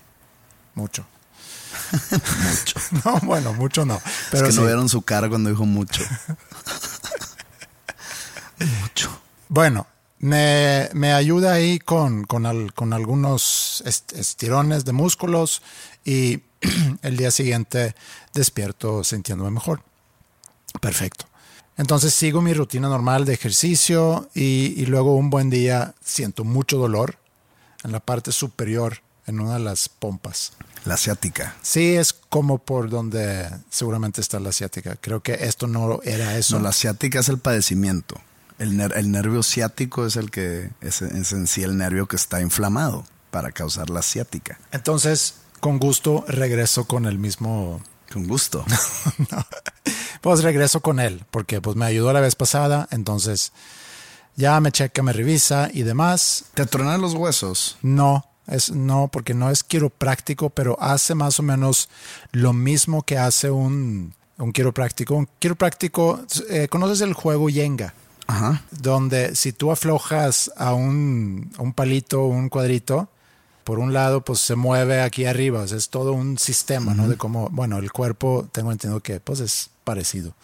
[0.74, 1.06] mucho.
[2.10, 2.80] mucho.
[3.04, 4.00] No, bueno, mucho no.
[4.30, 4.60] Pero es que sí.
[4.60, 6.02] no vieron su cara cuando dijo mucho.
[8.82, 9.20] mucho.
[9.48, 9.86] Bueno,
[10.24, 15.60] me, me ayuda ahí con, con, al- con algunos est- estirones de músculos
[16.02, 16.40] y
[17.02, 17.94] el día siguiente
[18.32, 19.82] despierto sintiéndome mejor.
[20.80, 21.26] Perfecto.
[21.76, 26.78] Entonces sigo mi rutina normal de ejercicio y, y luego un buen día siento mucho
[26.78, 27.18] dolor
[27.82, 30.52] en la parte superior, en una de las pompas.
[30.86, 31.54] La asiática.
[31.62, 34.96] Sí, es como por donde seguramente está la asiática.
[35.00, 36.56] Creo que esto no era eso.
[36.56, 38.16] No, la asiática es el padecimiento.
[38.58, 42.16] El, ner- el nervio ciático es el que es, es en sí el nervio que
[42.16, 44.58] está inflamado para causar la asiática.
[44.70, 47.80] Entonces, con gusto regreso con el mismo.
[48.12, 48.64] Con gusto.
[50.20, 53.52] Pues regreso con él, porque pues me ayudó la vez pasada, entonces
[54.36, 56.46] ya me checa, me revisa y demás.
[56.54, 57.76] ¿Te tronan los huesos?
[57.82, 61.90] No, es no, porque no es quiropráctico, pero hace más o menos
[62.32, 65.14] lo mismo que hace un, un quiropráctico.
[65.14, 67.92] Un quiropráctico, eh, ¿conoces el juego Yenga?
[68.26, 68.62] Ajá.
[68.70, 73.08] donde si tú aflojas a un, a un palito, un cuadrito,
[73.64, 75.60] por un lado, pues se mueve aquí arriba.
[75.60, 77.08] O sea, es todo un sistema, ¿no?
[77.08, 80.34] De cómo, bueno, el cuerpo, tengo entendido que pues es parecido.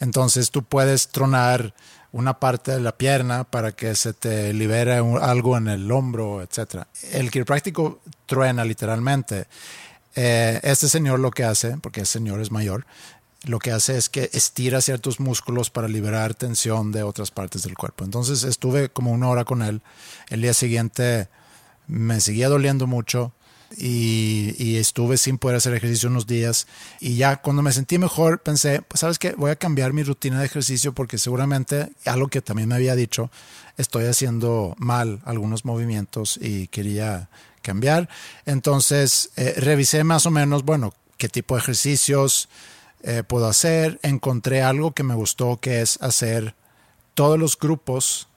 [0.00, 1.74] Entonces tú puedes tronar
[2.12, 6.42] una parte de la pierna para que se te libere un- algo en el hombro,
[6.42, 6.86] etcétera.
[7.12, 9.46] El quiropráctico truena literalmente.
[10.14, 12.86] Eh, este señor lo que hace, porque el señor es mayor,
[13.44, 17.76] lo que hace es que estira ciertos músculos para liberar tensión de otras partes del
[17.76, 18.04] cuerpo.
[18.04, 19.80] Entonces estuve como una hora con él.
[20.28, 21.28] El día siguiente
[21.86, 23.32] me seguía doliendo mucho
[23.76, 26.66] y, estuve sin poder hacer ejercicio unos días.
[27.00, 30.40] Y ya cuando me sentí mejor pensé, pues sabes qué, voy a cambiar mi rutina
[30.40, 33.30] de ejercicio porque seguramente, algo que también me había dicho,
[33.76, 37.28] estoy haciendo mal algunos movimientos y quería
[37.62, 38.08] cambiar.
[38.46, 42.48] Entonces eh, revisé más o menos, bueno, qué tipo de ejercicios
[43.02, 43.98] eh, puedo hacer.
[44.02, 46.54] Encontré algo que me gustó, que es hacer
[47.14, 48.28] todos los grupos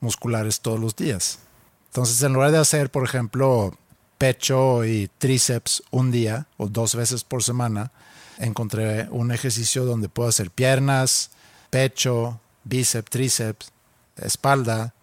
[0.00, 1.38] musculares todos los días.
[1.86, 3.76] Entonces, en lugar de hacer, por ejemplo,
[4.18, 7.90] pecho y tríceps un día o dos veces por semana,
[8.38, 11.30] encontré un ejercicio donde puedo hacer piernas,
[11.70, 13.70] pecho, bíceps, tríceps,
[14.16, 14.94] espalda,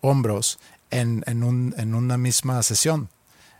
[0.00, 0.58] hombros
[0.90, 3.08] en, en, un- en una misma sesión.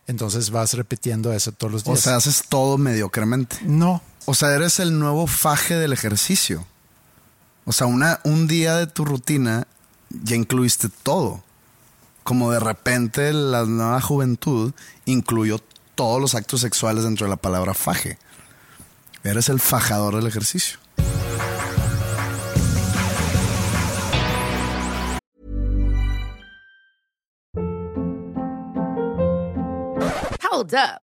[0.07, 2.01] Entonces vas repitiendo eso todos los O días.
[2.01, 3.57] sea, haces todo mediocremente.
[3.63, 6.65] no, O sea, eres el nuevo faje del ejercicio.
[7.65, 9.67] O sea, una, un día de tu rutina
[10.11, 11.43] ya incluiste todo.
[12.23, 14.73] Como de repente la nueva juventud
[15.07, 15.59] incluyó
[15.97, 18.17] todos los actos sexuales dentro de la palabra faje.
[19.25, 20.79] Eres el fajador del ejercicio.
[30.41, 31.12] Hold up.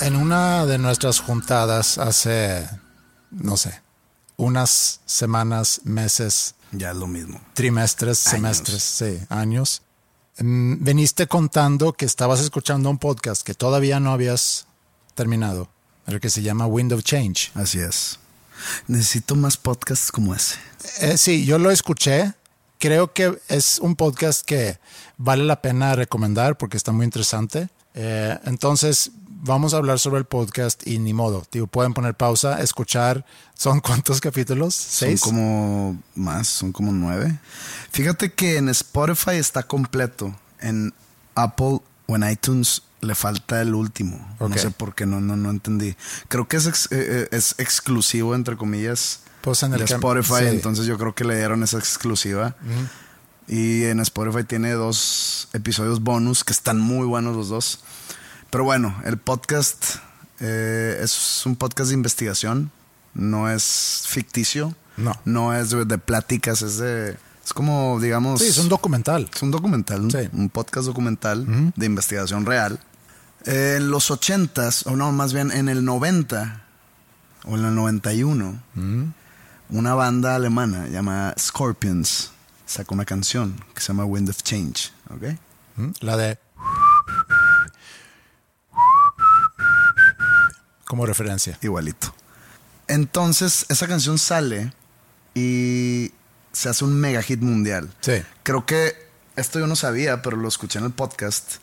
[0.00, 2.68] En una de nuestras juntadas hace,
[3.30, 3.80] no sé,
[4.36, 7.40] unas semanas, meses, Ya es lo mismo.
[7.54, 8.30] trimestres, Años.
[8.36, 9.82] semestres, sí, años,
[10.38, 14.66] mm, veniste contando que estabas escuchando un podcast que todavía no habías
[15.14, 15.68] terminado,
[16.06, 17.50] el que se llama Wind of Change.
[17.54, 18.18] Así es.
[18.86, 20.56] Necesito más podcasts como ese.
[21.00, 22.34] Eh, sí, yo lo escuché.
[22.78, 24.78] Creo que es un podcast que
[25.16, 27.68] vale la pena recomendar porque está muy interesante.
[27.94, 29.10] Eh, entonces,
[29.42, 31.44] vamos a hablar sobre el podcast y ni modo.
[31.48, 33.24] Tío, pueden poner pausa, escuchar.
[33.54, 34.74] ¿Son cuántos capítulos?
[34.74, 35.20] ¿Seis?
[35.20, 37.38] Son como más, son como nueve.
[37.90, 40.34] Fíjate que en Spotify está completo.
[40.60, 40.92] En
[41.34, 44.18] Apple o en iTunes le falta el último.
[44.40, 45.94] No sé por qué, no, no, no entendí.
[46.28, 50.40] Creo que es, ex- eh, eh, es exclusivo, entre comillas, Pues en el de Spotify.
[50.40, 50.46] sí.
[50.46, 52.56] Entonces yo creo que le dieron esa exclusiva.
[53.46, 57.80] Y en Spotify tiene dos episodios bonus que están muy buenos los dos.
[58.50, 59.96] Pero bueno, el podcast
[60.40, 62.70] eh, es un podcast de investigación.
[63.14, 64.74] No es ficticio.
[64.96, 65.12] No.
[65.24, 67.16] No es de, de pláticas, es de.
[67.44, 68.40] Es como, digamos.
[68.40, 69.28] Sí, es un documental.
[69.34, 70.28] Es un documental, un, Sí.
[70.32, 72.78] un podcast documental de investigación real.
[73.44, 76.62] En los ochentas, o no, más bien en el 90
[77.44, 78.60] o en el 91,
[79.70, 82.32] una banda alemana llamada Scorpions
[82.66, 85.38] sacó una canción que se llama Wind of Change, ¿ok?
[85.76, 85.90] ¿Mm?
[86.00, 86.38] La de...
[90.88, 91.58] Como referencia.
[91.60, 92.14] Igualito.
[92.88, 94.72] Entonces, esa canción sale
[95.34, 96.12] y
[96.50, 97.94] se hace un mega hit mundial.
[98.00, 98.22] Sí.
[98.42, 98.96] Creo que
[99.36, 101.56] esto yo no sabía, pero lo escuché en el podcast.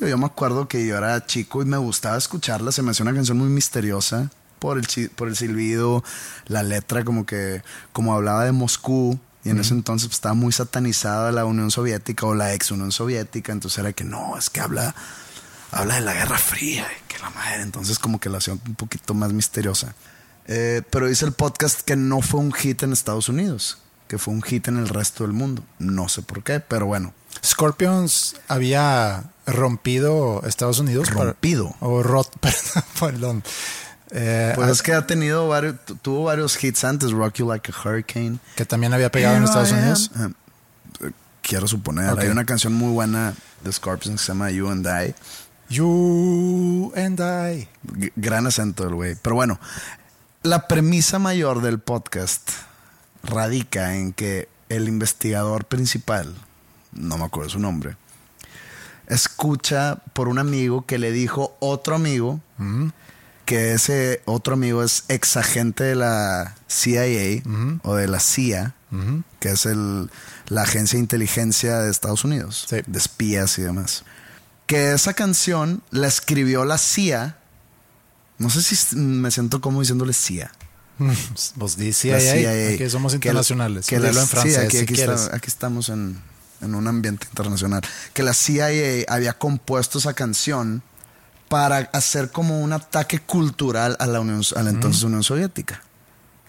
[0.00, 2.72] Yo, yo me acuerdo que yo era chico y me gustaba escucharla.
[2.72, 6.02] Se me hacía una canción muy misteriosa por el, por el silbido,
[6.46, 9.18] la letra como que, como hablaba de Moscú.
[9.44, 12.90] Y en ese entonces pues, estaba muy satanizada la Unión Soviética o la ex Unión
[12.90, 13.52] Soviética.
[13.52, 14.92] Entonces era que no, es que habla,
[15.76, 17.62] habla de la Guerra Fría, y que la madre.
[17.62, 19.94] Entonces como que la hacía un poquito más misteriosa.
[20.48, 24.32] Eh, pero dice el podcast que no fue un hit en Estados Unidos, que fue
[24.34, 25.62] un hit en el resto del mundo.
[25.78, 27.12] No sé por qué, pero bueno.
[27.44, 31.08] Scorpions había rompido Estados Unidos.
[31.10, 31.74] para- Rompido.
[31.80, 32.84] o rot, perdón.
[33.00, 33.44] perdón.
[34.12, 37.48] Eh, Pues ah, es que ha tenido varios, tu- tuvo varios hits antes, Rock You
[37.48, 38.38] Like a Hurricane.
[38.54, 39.74] que también había pegado en Estados I.
[39.74, 40.10] Unidos.
[41.42, 42.18] Quiero suponer.
[42.18, 45.14] Hay una canción muy buena de Scorpions que se llama You and I.
[45.68, 47.68] You and I.
[47.98, 49.16] G- gran acento del güey.
[49.20, 49.58] Pero bueno,
[50.42, 52.50] la premisa mayor del podcast
[53.22, 56.34] radica en que el investigador principal,
[56.92, 57.96] no me acuerdo su nombre,
[59.06, 62.40] escucha por un amigo que le dijo otro amigo
[63.44, 67.42] que ese otro amigo es ex agente de la CIA
[67.84, 68.74] o de la CIA,
[69.38, 70.10] que es el,
[70.48, 72.78] la agencia de inteligencia de Estados Unidos, Sí.
[72.86, 74.04] de espías y demás.
[74.66, 77.38] Que esa canción la escribió la CIA.
[78.38, 80.52] No sé si me siento como diciéndole CIA.
[81.58, 82.68] Pues di CIA, La CIA.
[82.74, 83.86] aquí somos Que- internacionales.
[83.86, 85.20] Que, Dilo la- en francés sí, aquí, si aquí quieres.
[85.22, 86.20] está- aquí estamos en,
[86.62, 87.82] en un ambiente internacional.
[88.14, 90.82] Que la CIA había compuesto esa canción
[91.48, 95.82] para hacer como un ataque cultural a la, Unión, a la entonces Unión Soviética.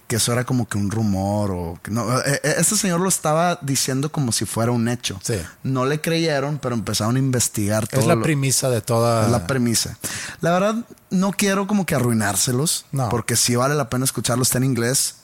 [0.08, 1.80] Que eso era como que un rumor o...
[1.84, 5.20] que no, eh, eh, este señor lo estaba diciendo como si fuera un hecho.
[5.22, 5.36] Sí.
[5.64, 8.00] No le creyeron, pero empezaron a investigar todo.
[8.00, 9.26] Es la lo- premisa de toda.
[9.26, 9.98] es la premisa.
[10.40, 10.76] La verdad,
[11.10, 12.86] no quiero como que arruinárselos.
[12.94, 13.10] No.
[13.10, 14.44] Porque sí vale la pena escucharlo.
[14.44, 15.16] Está en inglés.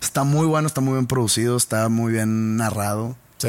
[0.00, 3.16] Está muy bueno, está muy bien producido, está muy bien narrado.
[3.38, 3.48] Sí.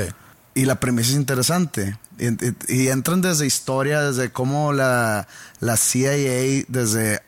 [0.56, 2.00] Y la premisa es interesante.
[2.18, 5.28] Y, y- y entran desde historia, desde cómo la,
[5.60, 7.22] la CIA, desde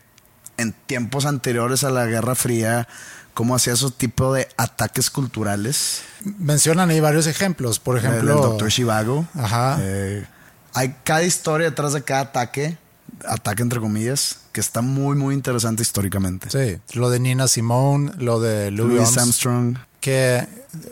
[0.57, 2.87] en tiempos anteriores a la Guerra Fría,
[3.41, 6.03] cómo hacía esos tipos de ataques culturales.
[6.37, 7.79] Mencionan ahí varios ejemplos.
[7.79, 8.35] Por El, ejemplo.
[8.35, 9.25] Doctor Shivago.
[9.33, 9.79] Ajá.
[9.81, 10.27] eh,
[10.75, 12.77] hay cada historia detrás de cada ataque,
[13.27, 16.51] ataque entre comillas, que está muy, muy interesante históricamente.
[16.51, 20.47] Sí, lo de Nina Simone, lo de Louis, Louis Armstrong, que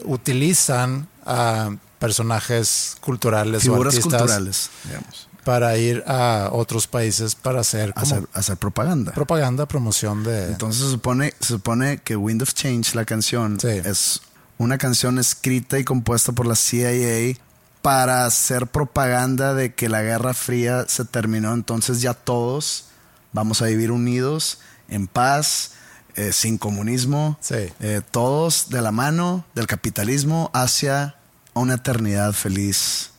[0.06, 1.70] utilizan a
[2.00, 5.29] personajes culturales o figuras artistas culturales, digamos.
[5.50, 9.12] Para ir a otros países para hacer, como Hacer, hacer propaganda.
[9.14, 10.46] propaganda, promoción de...
[10.50, 13.70] Entonces se supone, se supone que Wind of Change, la canción, Sí.
[13.84, 14.22] es
[14.60, 17.36] una canción escrita y compuesta por la CIA
[17.82, 21.52] para hacer propaganda de que la Guerra Fría se terminó.
[21.56, 22.86] Entonces ya todos
[23.34, 25.72] vamos a vivir unidos, en paz,
[26.16, 27.74] eh, sin comunismo, Sí.
[27.80, 31.16] eh, todos de la mano del capitalismo hacia
[31.56, 33.10] una eternidad feliz,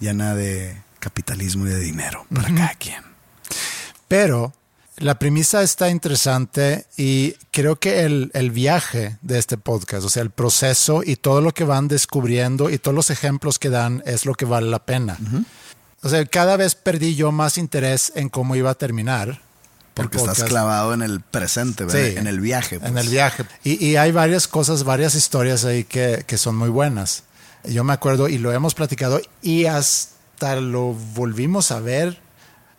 [0.00, 3.02] llena de capitalismo y de dinero para cada quien.
[4.08, 4.52] Pero
[4.98, 10.22] la premisa está interesante y creo que el, el viaje de este podcast, o sea,
[10.22, 14.24] el proceso y todo lo que van descubriendo y todos los ejemplos que dan es
[14.24, 15.18] lo que vale la pena.
[16.02, 19.42] O sea, cada vez perdí yo más interés en cómo iba a terminar.
[19.92, 22.10] Porque estás clavado en el presente, ¿verdad?
[22.10, 22.76] Sí, en el viaje.
[22.76, 23.06] En pues.
[23.06, 23.44] el viaje.
[23.64, 27.24] Y, y hay varias cosas, varias historias ahí que, que son muy buenas.
[27.64, 32.18] Yo me acuerdo y lo hemos platicado y hasta lo volvimos a ver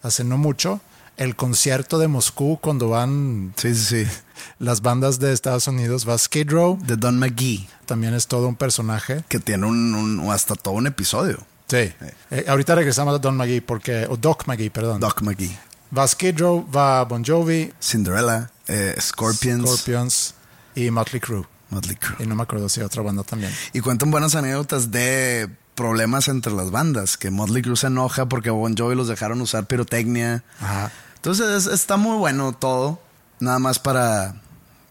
[0.04, 0.80] hace no mucho,
[1.18, 4.12] el concierto de Moscú cuando van Sí, sí, sí.
[4.60, 8.56] las bandas de Estados Unidos, va Skid Row, De Don McGee, también es todo un
[8.56, 9.24] personaje.
[9.28, 11.40] que tiene un, hasta todo un episodio.
[11.68, 11.92] Sí.
[12.32, 15.00] Eh, ahorita regresamos a Don McGee, porque, o Doc McGee, perdón.
[15.00, 15.58] Doc McGee.
[15.98, 20.34] Va Skid Row, va Bon Jovi, Cinderella, eh, Scorpions, Scorpions
[20.76, 21.46] y Motley Crue.
[21.70, 22.24] Motley Crue.
[22.24, 23.52] Y no me acuerdo si otra banda también.
[23.74, 28.50] Y cuentan buenas anécdotas de problemas entre las bandas, que Motley Crue se enoja porque
[28.50, 30.44] Bon Jovi los dejaron usar pirotecnia.
[30.60, 30.92] Ajá.
[31.16, 33.00] Entonces es- está muy bueno todo,
[33.40, 34.42] nada más para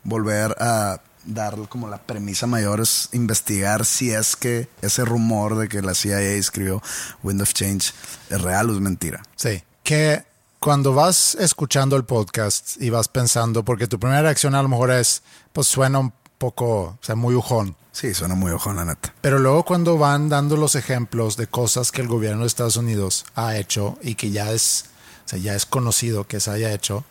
[0.05, 5.69] volver a dar como la premisa mayor es investigar si es que ese rumor de
[5.69, 6.81] que la CIA escribió
[7.25, 7.93] Wind of Change
[8.31, 9.23] es real o es mentira.
[9.35, 9.65] Sí.
[9.83, 10.25] Que
[10.61, 14.93] cuando vas escuchando el podcast y vas pensando, porque tu primera reacción a lo mejor
[14.93, 15.23] es,
[15.53, 17.75] pues suena un poco, o sea, muy ujón.
[17.97, 19.15] Sí, suena muy ojón la neta.
[19.23, 23.25] Pero luego cuando van dando los ejemplos de cosas que el gobierno de Estados Unidos
[23.35, 24.85] ha hecho y que ya es,
[25.25, 27.05] o sea, ya es conocido que se haya hecho,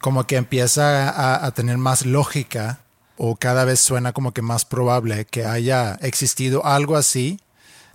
[0.00, 2.80] como que empieza a, tener más lógica
[3.16, 7.38] o cada vez suena como que más probable que haya existido algo así.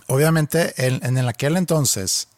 [0.06, 2.28] Obviamente en, en aquel entonces,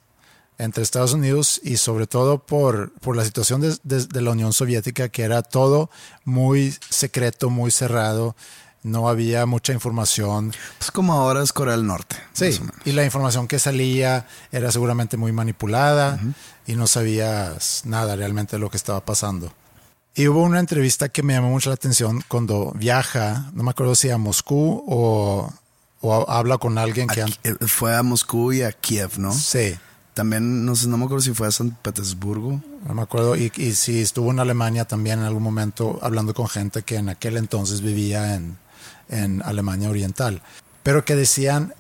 [0.59, 5.11] entre Estados Unidos y sobre todo por, por la situación de- de la Unión Soviética,
[5.11, 5.91] que era todo
[6.25, 8.35] muy secreto, muy cerrado,
[8.83, 10.53] no había mucha información.
[10.79, 12.17] Pues como ahora es Corea del Norte.
[12.33, 16.19] Sí, y la información que salía era seguramente muy manipulada
[16.67, 19.53] y no sabías nada realmente de lo que estaba pasando.
[20.15, 23.95] Y hubo una entrevista que me llamó mucho la atención cuando viaja, no me acuerdo
[23.95, 25.51] si a Moscú o,
[26.01, 27.23] o habla con alguien que...
[27.23, 29.33] A- eh, fue a Moscú y a Kiev, ¿no?
[29.33, 29.75] Sí,
[30.13, 32.61] También, no sé, no me acuerdo si fue a San Petersburgo.
[32.87, 33.37] no me acuerdo.
[33.37, 37.09] Y, y si estuvo en Alemania también en algún momento hablando con gente que en
[37.09, 38.59] aquel entonces vivía en,
[39.13, 40.43] en Alemania Oriental.
[40.83, 41.75] Pero que decían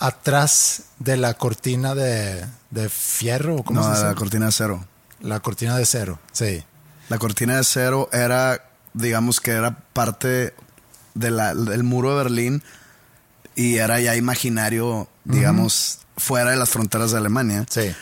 [0.00, 4.04] atrás de la cortina de, de fierro, ¿o ¿cómo No, se dice?
[4.04, 4.84] la cortina de cero.
[5.20, 6.64] La cortina de cero, sí.
[7.08, 8.64] La cortina de cero era,
[8.94, 10.54] digamos que era parte
[11.14, 12.62] de la- del muro de Berlín
[13.56, 17.66] y era ya imaginario, digamos, fuera de las fronteras de Alemania.
[17.68, 17.92] Sí.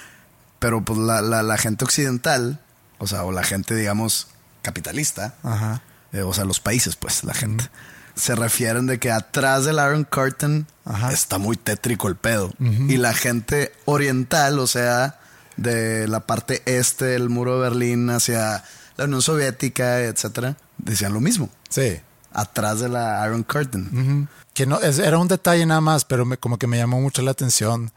[0.58, 2.60] Pero pues la, la- la gente occidental,
[2.98, 4.28] o sea, o la gente, digamos,
[4.62, 5.82] capitalista, Ajá.
[6.12, 7.68] eh, o sea, los países, pues, la gente,
[8.16, 11.12] se refieren de que atrás del Iron Curtain Ajá.
[11.12, 12.52] está muy tétrico el pedo.
[12.58, 15.20] Y la gente oriental, o sea,
[15.56, 18.64] de la parte este del muro de Berlín hacia
[18.96, 21.50] la Unión Soviética, etcétera, decían lo mismo.
[21.68, 22.00] Sí.
[22.32, 24.28] Atrás de la Iron Curtain.
[24.54, 27.20] Que no, es- era un detalle nada más, pero me- como que me llamó mucho
[27.22, 27.92] la atención.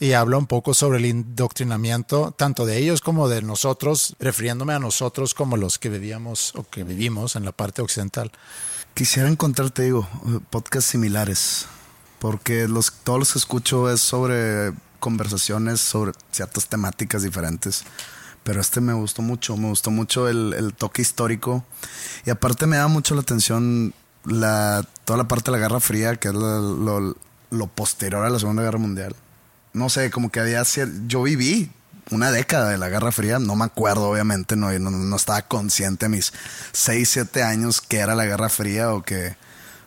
[0.00, 4.78] Y habla un poco sobre el indoctrinamiento, tanto de ellos como de nosotros, refiriéndome a
[4.78, 8.32] nosotros como los que vivíamos o que vivimos en la parte occidental.
[8.94, 10.08] Quisiera encontrar, te digo,
[10.50, 11.66] podcasts similares.
[12.18, 17.82] Porque los, todos los que escucho es sobre conversaciones sobre ciertas temáticas diferentes.
[18.44, 21.64] Pero este me gustó mucho, me gustó mucho el, el toque histórico.
[22.26, 26.16] Y aparte me da mucho la atención la, toda la parte de la Guerra Fría,
[26.16, 27.16] que es lo, lo-
[27.50, 29.14] lo posterior a la Segunda Guerra Mundial.
[29.72, 30.62] No sé, como que había
[31.06, 31.70] Yo viví
[32.12, 36.08] una década de la Guerra Fría, no me acuerdo obviamente, no, no, estaba consciente a
[36.08, 36.32] mis
[36.72, 39.36] 6, 7 años que era la Guerra Fría o que,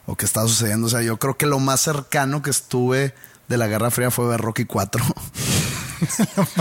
[0.05, 0.87] o que estaba sucediendo.
[0.87, 3.13] O sea, yo creo que lo más cercano que estuve
[3.47, 5.03] de la Guerra Fría fue ver Rocky 4.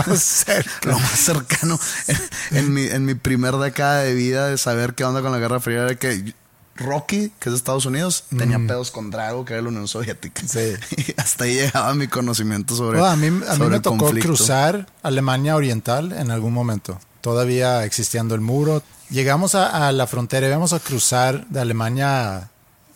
[0.07, 0.89] Más cerca.
[0.89, 5.03] lo más cercano en, en mi, en mi primer década de vida de saber qué
[5.03, 6.33] onda con la Guerra Fría era que
[6.75, 10.43] Rocky, que es de Estados Unidos, tenía pedos con Drago, que era la Unión Soviética.
[10.43, 10.47] Mm.
[10.47, 10.73] Sí.
[10.97, 12.99] Y hasta ahí llegaba mi conocimiento sobre.
[12.99, 14.27] Bueno, a mí, a mí me tocó conflicto.
[14.27, 16.99] cruzar Alemania Oriental en algún momento.
[17.21, 18.83] Todavía existiendo el muro.
[19.09, 22.49] Llegamos a, a la frontera y íbamos a cruzar de Alemania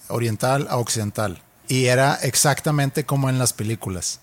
[0.09, 1.41] Oriental a Occidental.
[1.67, 4.19] Y era exactamente como en las películas.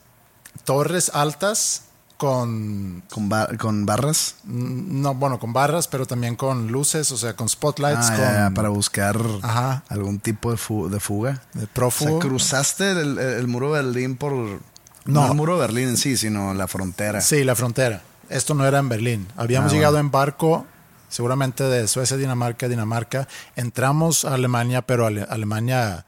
[0.65, 1.83] Torres altas
[2.17, 4.37] con, Con, con barras.
[4.45, 8.33] no, bueno, con barras, pero también con luces, o sea, con spotlights, Ah, con ya,
[8.49, 9.83] ya, para buscar Ajá.
[9.89, 11.43] algún tipo de, fu- de fuga.
[11.53, 12.19] de O sea, prófugo.
[12.19, 14.33] cruzaste el, el muro de Berlín por.
[14.33, 14.61] No.
[15.05, 15.27] No.
[15.29, 17.21] el muro de Berlín en sí, sino la frontera.
[17.21, 18.03] Sí, la frontera.
[18.29, 19.29] Esto no era en Berlín.
[19.37, 20.07] Habíamos Ah, llegado bueno.
[20.07, 20.67] en barco,
[21.09, 23.29] seguramente de Suecia, Dinamarca, Dinamarca.
[23.55, 26.05] Entramos a Alemania, pero a Ale- Alemania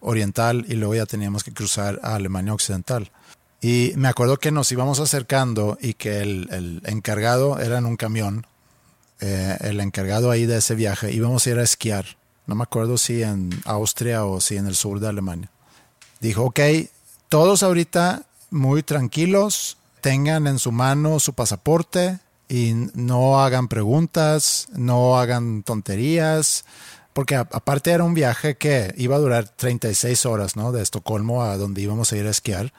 [0.00, 3.10] Oriental y luego ya teníamos que cruzar a Alemania Occidental.
[3.64, 7.96] Y me acuerdo que nos íbamos acercando y que el, el encargado era en un
[7.96, 8.46] camión,
[9.20, 12.04] eh, el encargado ahí de ese viaje, íbamos a ir a esquiar.
[12.46, 15.50] No me acuerdo si en Austria o si en el sur de Alemania.
[16.20, 16.60] Dijo, ok,
[17.30, 22.18] todos ahorita muy tranquilos, tengan en su mano su pasaporte
[22.50, 26.66] y no hagan preguntas, no hagan tonterías,
[27.14, 30.70] porque aparte era un viaje que iba a durar 36 horas, ¿no?
[30.70, 32.70] De Estocolmo a donde íbamos a ir a esquiar.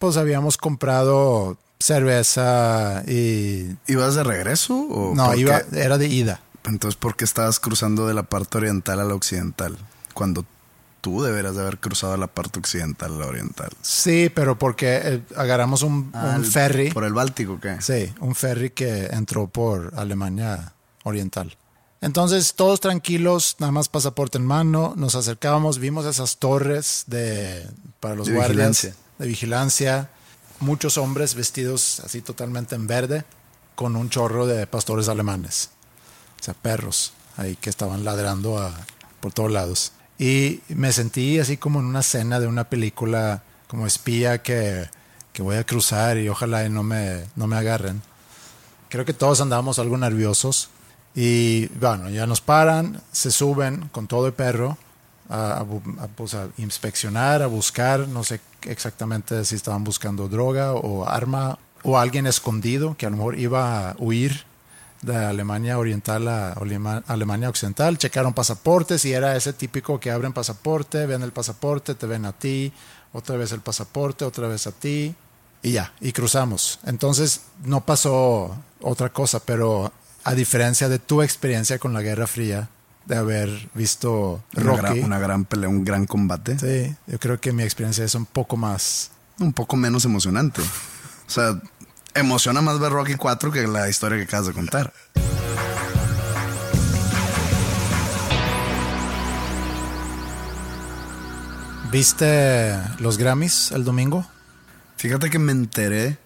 [0.00, 3.76] Pues habíamos comprado cerveza y...
[3.86, 4.74] ¿Ibas de regreso?
[4.76, 6.40] O No, iba, era de ida.
[6.64, 9.76] Entonces, ¿por qué estabas cruzando de la parte oriental a la occidental?
[10.14, 10.44] Cuando
[11.02, 13.70] tú deberías de haber cruzado la parte occidental a la oriental.
[13.82, 16.90] Sí, pero porque eh, agarramos un, Ah, un el- ferry.
[16.90, 17.80] ¿Por el Báltico qué?
[17.80, 20.72] Sí, un ferry que entró por Alemania
[21.04, 21.56] Oriental.
[22.02, 27.66] Entonces, todos tranquilos, nada más pasaporte en mano, nos acercábamos, vimos esas torres de
[28.00, 28.50] para los De guardias
[28.82, 28.94] vigilancia.
[29.20, 30.08] De vigilancia,
[30.60, 33.24] muchos hombres vestidos así totalmente en verde,
[33.74, 35.70] con un chorro de pastores alemanes,
[36.40, 38.74] o sea, perros ahí que estaban ladrando
[39.20, 39.92] por todos lados.
[40.18, 44.88] Y me sentí así como en una escena de una película como espía que,
[45.34, 48.02] que voy a cruzar y ojalá no me, no me agarren.
[48.88, 50.70] Creo que todos andábamos algo nerviosos.
[51.14, 54.78] Y bueno, ya nos paran, se suben con todo el perro
[55.30, 60.74] a, a a, pues, a inspeccionar, a buscar, no sé exactamente si estaban buscando droga
[60.74, 64.44] o arma o alguien escondido que a lo mejor iba a huir
[65.02, 66.54] de Alemania Oriental a
[67.06, 67.96] Alemania Occidental.
[67.96, 72.32] Checaron pasaportes y era ese típico que abren pasaporte, ven el pasaporte, te ven a
[72.32, 72.72] ti,
[73.12, 75.14] otra vez el pasaporte, otra vez a ti
[75.62, 76.80] y ya, y cruzamos.
[76.84, 79.92] Entonces no pasó otra cosa, pero
[80.24, 82.68] a diferencia de tu experiencia con la Guerra Fría,
[83.10, 86.56] de haber visto Una, Rocky, gran, una gran pelea, un gran combate.
[86.58, 89.10] sí, yo creo que mi experiencia es un poco más...
[89.40, 90.62] Un poco menos emocionante.
[90.62, 91.60] O sea,
[92.14, 94.92] emociona más ver Rocky 4 que la historia que acabas de contar.
[101.90, 104.24] ¿Viste los Grammys el domingo?
[104.96, 106.18] Fíjate que me enteré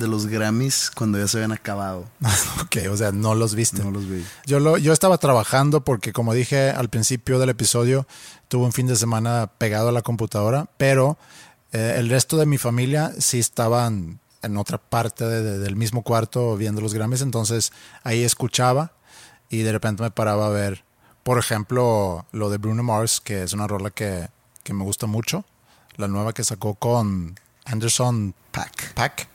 [0.00, 2.06] de los Grammys cuando ya se habían acabado.
[2.62, 3.84] ok, o sea, no los viste.
[3.84, 4.24] No los vi.
[4.46, 8.06] Yo, lo, yo estaba trabajando porque, como dije al principio del episodio,
[8.48, 11.16] tuve un fin de semana pegado a la computadora, pero
[11.72, 16.02] eh, el resto de mi familia sí estaban en otra parte de- de- del mismo
[16.02, 17.72] cuarto viendo los Grammys, entonces
[18.02, 18.92] ahí escuchaba
[19.50, 20.82] y de repente me paraba a ver,
[21.22, 24.28] por ejemplo, lo de Bruno Mars, que es una rola que,
[24.64, 25.44] que me gusta mucho,
[25.96, 28.94] la nueva que sacó con Anderson Pack.
[28.94, 29.28] Pack,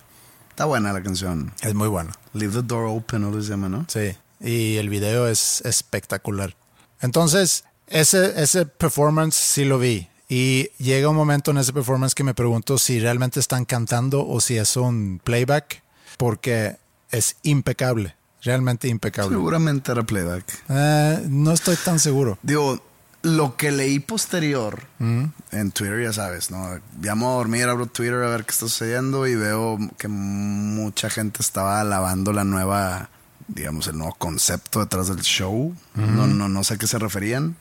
[0.55, 1.51] Está buena la canción.
[1.63, 2.13] es muy buena.
[2.31, 3.85] Leave the door open, o se llama, ¿no?
[3.89, 6.55] Sí, y el video es espectacular.
[7.01, 10.07] Entonces, ese, ese performance sí lo vi.
[10.29, 14.39] Y llega un momento en ese performance que me pregunto si realmente están cantando o
[14.39, 15.83] si es un playback,
[16.15, 16.77] porque
[17.11, 19.35] es impecable, realmente impecable.
[19.35, 20.45] Seguramente era playback.
[20.69, 22.39] Eh, no estoy tan seguro.
[22.43, 22.81] Digo,
[23.25, 26.79] lo que leí posterior en Twitter, ya sabes, ¿no?
[27.01, 31.41] Llamo a dormir, abro Twitter a ver qué está sucediendo y veo que mucha gente
[31.41, 33.09] estaba alabando la nueva,
[33.47, 35.75] digamos, el nuevo concepto detrás del show.
[35.95, 37.55] no, no, no sé a qué se referían,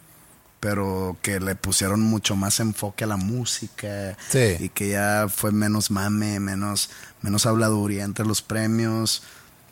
[0.60, 4.56] pero que le pusieron mucho más enfoque a la música Sí.
[4.60, 6.90] y que ya fue menos mame, menos,
[7.22, 9.22] menos habladuría entre los premios,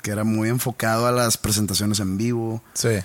[0.03, 2.62] que era muy enfocado a las presentaciones en vivo.
[2.74, 2.99] Sí.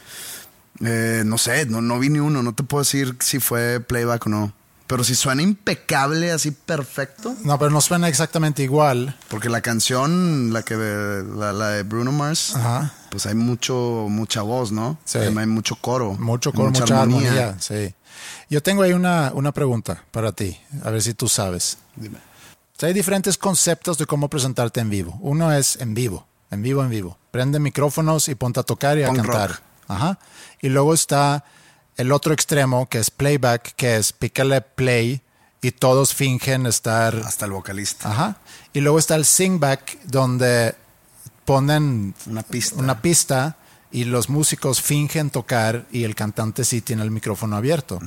[0.86, 4.26] Eh, no sé, no, no vi ni uno, no te puedo decir si fue playback
[4.28, 4.54] o no.
[4.88, 7.36] Pero si suena impecable, así perfecto.
[7.44, 9.18] No, pero no suena exactamente igual.
[9.28, 12.94] Porque la canción, la que la, la de Bruno Mars, Ajá.
[13.10, 14.98] pues hay mucho, mucha voz, ¿no?
[15.04, 15.18] Sí.
[15.18, 16.14] Hay mucho coro.
[16.14, 17.58] Mucho con mucha, armonía.
[17.60, 17.94] Sí.
[18.50, 21.80] Yo tengo ahí una, una pregunta para ti, a ver si tú sabes.
[21.98, 22.20] Dime.
[22.20, 25.18] O sea, hay diferentes conceptos de cómo presentarte en vivo.
[25.22, 27.18] Uno es en vivo, en vivo, en vivo.
[27.32, 29.50] Prende micrófonos y ponte a tocar y a Punk cantar.
[29.50, 29.60] rock.
[29.88, 30.20] Ajá.
[30.62, 31.44] Y luego está
[31.96, 35.22] el otro extremo, que es playback, que es pícale play
[35.62, 37.16] y todos fingen estar...
[37.26, 38.12] Hasta el vocalista.
[38.12, 38.38] Ajá.
[38.74, 40.76] Y luego está el singback, donde
[41.46, 42.76] ponen Una pista.
[42.76, 43.58] una pista
[43.92, 48.00] y los músicos fingen tocar y el cantante sí tiene el micrófono abierto.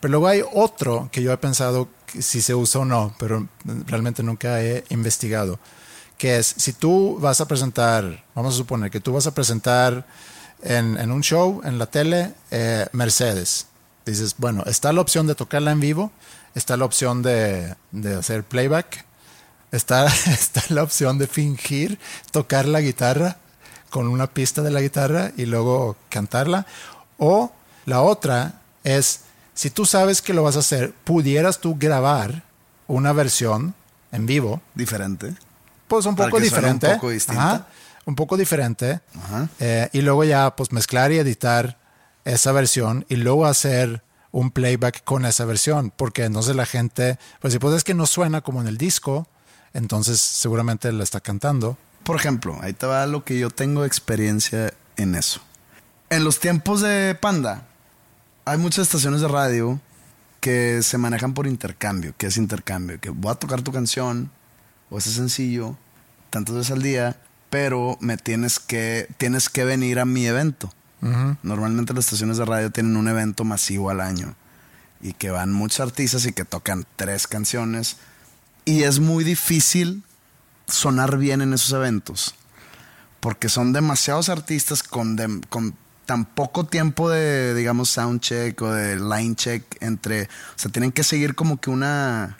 [0.00, 3.48] Pero luego hay otro que yo he pensado si se usa o no, pero
[3.86, 5.58] realmente nunca he investigado,
[6.16, 10.06] que es si tú vas a presentar, vamos a suponer que tú vas a presentar
[10.64, 13.66] en, en un show, en la tele, eh, Mercedes.
[14.04, 16.10] Dices, bueno, está la opción de tocarla en vivo,
[16.54, 19.04] está la opción de, de hacer playback,
[19.74, 21.98] Está, está la opción de fingir
[22.30, 23.38] tocar la guitarra
[23.90, 26.64] con una pista de la guitarra y luego cantarla.
[27.18, 27.52] O
[27.84, 29.20] la otra es,
[29.52, 32.44] si tú sabes que lo vas a hacer, pudieras tú grabar
[32.86, 33.74] una versión
[34.12, 35.34] en vivo, Diferente.
[35.88, 36.94] pues un poco suene un diferente.
[36.94, 37.42] poco distinta.
[37.42, 37.66] Ajá,
[38.06, 39.00] un poco diferente.
[39.16, 39.48] Ajá.
[39.60, 41.78] Eh, y luego ya pues mezclar y editar
[42.24, 44.02] esa versión y luego hacer
[44.32, 48.06] un playback con esa versión, porque entonces la gente, pues si pues es que no
[48.06, 49.28] suena como en el disco,
[49.74, 51.78] entonces seguramente la está cantando.
[52.02, 55.40] Por ejemplo, ahí te va lo que yo tengo experiencia en eso.
[56.10, 57.66] En los tiempos de Panda,
[58.44, 59.80] hay muchas estaciones de radio
[60.40, 62.12] que se manejan por intercambio.
[62.18, 63.00] ¿Qué es intercambio?
[63.00, 64.30] Que voy a tocar tu canción
[64.90, 65.76] o ese sencillo
[66.34, 67.16] tantas veces al día,
[67.54, 70.74] pero me tienes que, tienes que venir a mi evento.
[71.44, 74.34] Normalmente las estaciones de radio tienen un evento masivo al año
[75.00, 77.98] y que van muchos artistas y que tocan tres canciones.
[78.64, 80.02] Y es muy difícil
[80.66, 82.34] sonar bien en esos eventos.
[83.20, 85.76] Porque son demasiados artistas con, dem- con
[86.06, 90.24] tan poco tiempo de, digamos, sound check o de line check entre...
[90.24, 92.36] O sea, tienen que seguir como que una...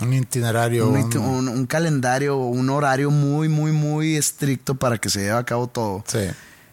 [0.00, 0.88] Un itinerario.
[0.88, 5.32] Un, un- un- un calendario, un horario muy, muy, muy estricto para que se lleve
[5.38, 6.04] a cabo todo.
[6.06, 6.20] Sí.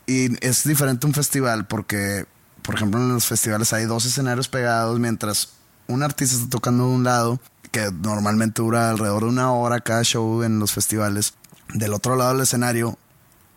[0.08, 2.26] Y es diferente un festival porque,
[2.62, 5.50] por ejemplo, en los festivales hay dos escenarios pegados mientras
[5.88, 7.40] un artista está tocando de un lado,
[7.72, 11.34] que normalmente dura alrededor de una hora cada show en los festivales.
[11.74, 12.98] Del otro lado del escenario,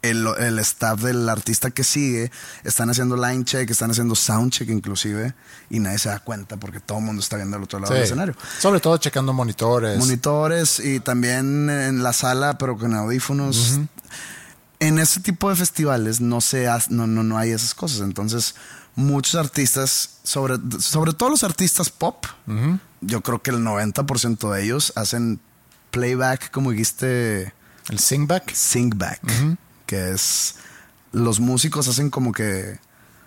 [0.03, 2.31] el, el staff del artista que sigue
[2.65, 5.35] están haciendo line check, están haciendo sound check inclusive,
[5.71, 7.95] y nadie se da cuenta porque todo el mundo está viendo al otro lado Sí.
[7.95, 8.35] del escenario.
[8.61, 9.99] Sobre todo checando monitores.
[9.99, 13.79] Monitores y también en la sala, pero con audífonos.
[14.81, 18.01] En ese tipo de festivales no, se ha- no, no, no hay esas cosas.
[18.03, 18.55] Entonces,
[18.95, 22.25] muchos artistas, sobre, sobre todo los artistas pop,
[23.01, 25.41] yo creo que el 90% de ellos hacen
[25.91, 27.53] playback, como dijiste,
[27.89, 28.53] el singback.
[28.55, 29.21] singback,
[29.89, 30.55] que es
[31.13, 32.79] los músicos hacen como que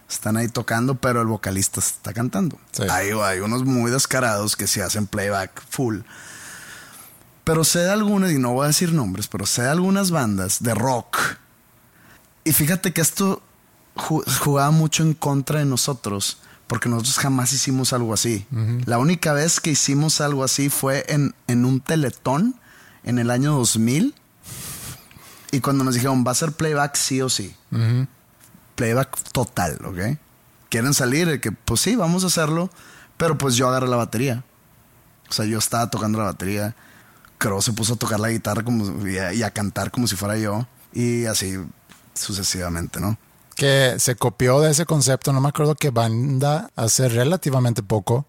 [0.07, 2.59] están ahí tocando, pero el vocalista está cantando.
[2.71, 2.83] Sí.
[2.89, 6.01] Hay, hay unos muy descarados que sí hacen playback full.
[7.43, 10.61] Pero sé de algunas, y no voy a decir nombres, pero sé de algunas bandas
[10.61, 11.17] de rock.
[12.43, 13.41] Y fíjate que esto
[13.95, 16.37] ju- jugaba mucho en contra de nosotros,
[16.67, 18.45] porque nosotros jamás hicimos algo así.
[18.85, 22.55] La única vez que hicimos algo así fue en, en un teletón
[23.03, 24.13] en el año 2000.
[25.51, 27.55] Y cuando nos dijeron, va a ser playback sí o sí.
[28.75, 30.17] Playback total, ¿ok?
[30.69, 32.69] Quieren salir, de que pues sí, vamos a hacerlo.
[33.17, 34.43] Pero pues yo agarré la batería.
[35.29, 36.75] O sea, yo estaba tocando la batería.
[37.37, 40.15] Crow se puso a tocar la guitarra como, y, a, y a cantar como si
[40.15, 40.65] fuera yo.
[40.93, 41.57] Y así
[42.13, 43.17] sucesivamente, ¿no?
[43.55, 45.33] Que se copió de ese concepto.
[45.33, 48.25] No me acuerdo qué banda hace relativamente poco.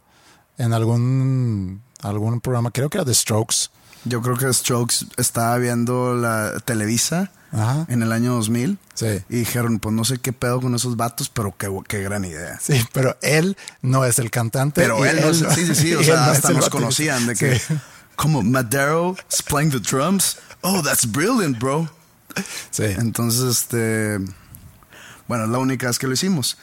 [0.58, 3.70] En algún, algún programa, creo que era The Strokes.
[4.04, 7.86] Yo creo que Strokes estaba viendo la Televisa Ajá.
[7.88, 8.78] en el año 2000.
[8.94, 9.06] Sí.
[9.28, 12.58] Y dijeron, pues no sé qué pedo con esos vatos, pero qué, qué gran idea.
[12.60, 14.80] Sí, pero él no es el cantante.
[14.80, 16.70] Pero él, no es- sí, sí, sí, o sea, no hasta el nos baterista.
[16.70, 17.74] conocían de que, Sí.
[18.16, 20.36] como Madero is playing the drums.
[20.62, 21.88] Oh, that's brilliant, bro.
[22.70, 22.84] Sí.
[22.84, 24.18] Entonces, este,
[25.28, 26.56] bueno, es la única vez que lo hicimos.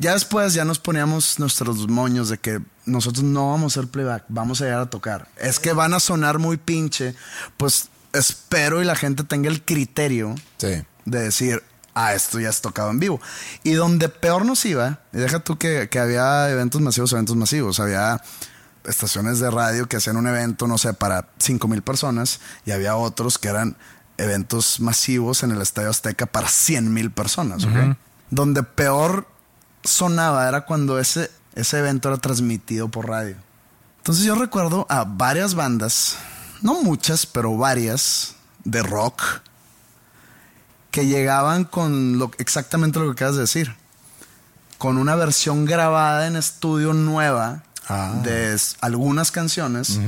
[0.00, 4.24] Ya después ya nos poníamos nuestros moños de que nosotros no vamos a hacer playback,
[4.28, 5.28] vamos a llegar a tocar.
[5.36, 7.14] Es que van a sonar muy pinche,
[7.56, 10.82] pues espero y la gente tenga el criterio Sí.
[11.04, 11.62] de decir,
[11.94, 13.20] ah, esto ya es tocado en vivo.
[13.62, 17.80] Y donde peor nos iba, y deja tú que, que había eventos masivos, eventos masivos,
[17.80, 18.20] había
[18.84, 22.96] estaciones de radio que hacían un evento, no sé, para 5 mil personas, y había
[22.96, 23.76] otros que eran
[24.16, 27.66] eventos masivos en el Estadio Azteca para 100 mil personas.
[28.30, 29.26] Donde peor
[29.84, 31.30] sonaba era cuando ese,
[31.60, 33.36] ese evento era transmitido por radio.
[33.98, 36.16] Entonces yo recuerdo a varias bandas,
[36.62, 38.34] no muchas, pero varias,
[38.64, 39.22] de rock,
[40.90, 43.74] que llegaban con lo, exactamente lo que acabas de decir.
[44.78, 48.20] Con una versión grabada en estudio nueva Ah.
[48.22, 49.98] de algunas canciones.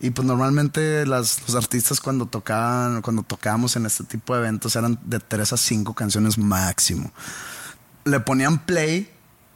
[0.00, 4.74] Y pues normalmente las, los artistas cuando tocaban, cuando tocábamos en este tipo de eventos
[4.74, 7.12] eran de 3 a 5 canciones máximo.
[8.04, 9.12] Le ponían play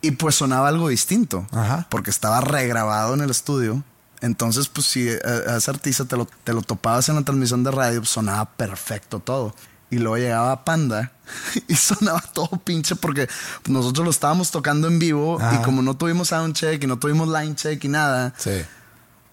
[0.06, 1.46] Y pues sonaba algo distinto.
[1.52, 1.86] Ajá.
[1.90, 3.82] Porque estaba regrabado en el estudio.
[4.20, 7.64] Entonces, pues si a, a ese artista te lo, te lo topabas en la transmisión
[7.64, 9.54] de radio, pues, sonaba perfecto todo.
[9.90, 11.12] Y luego llegaba Panda
[11.68, 13.28] y sonaba todo pinche porque
[13.68, 17.54] nosotros lo estábamos tocando en vivo y como no tuvimos soundcheck y no tuvimos line
[17.54, 18.62] check y nada, Sí.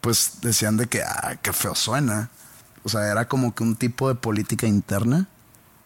[0.01, 2.29] pues decían de que, ah, qué feo suena.
[2.83, 5.27] O sea, era como que un tipo de política interna.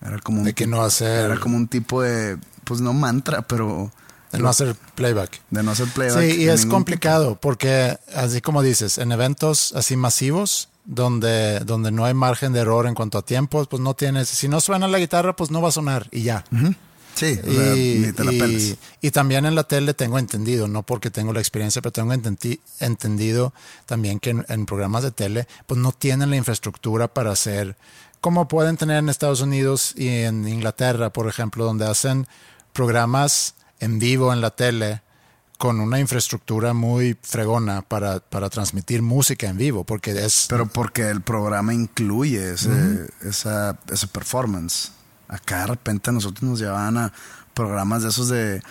[0.02, 3.44] Era como un De que no hacer- Era como un tipo de, pues no mantra,
[3.44, 3.92] pero
[4.38, 5.42] El no hacer playback.
[5.50, 6.20] de no hacer playback.
[6.22, 11.92] Sí, y de es complicado porque, así como dices, en eventos así masivos, donde, donde
[11.92, 14.88] no hay margen de error en cuanto a tiempos, pues no tienes, si no suena
[14.88, 16.46] la guitarra, pues no va a sonar y ya.
[17.14, 20.68] Sí, o sea, y, ni te la y- y también en la tele tengo entendido,
[20.68, 23.54] no porque tengo la experiencia, pero tengo ententi- entendido
[23.88, 27.76] también que en, en programas de tele, pues no tienen la infraestructura para hacer,
[28.22, 32.28] como pueden tener en Estados Unidos y en Inglaterra, por ejemplo, donde hacen
[32.72, 35.02] programas en vivo en la tele
[35.58, 40.46] con una infraestructura muy fregona para, para transmitir música en vivo, porque es...
[40.50, 44.92] Pero porque el programa incluye ese, esa, ese performance.
[45.28, 47.14] Acá de repente a nosotros nos llevaban a
[47.54, 48.62] programas de esos de,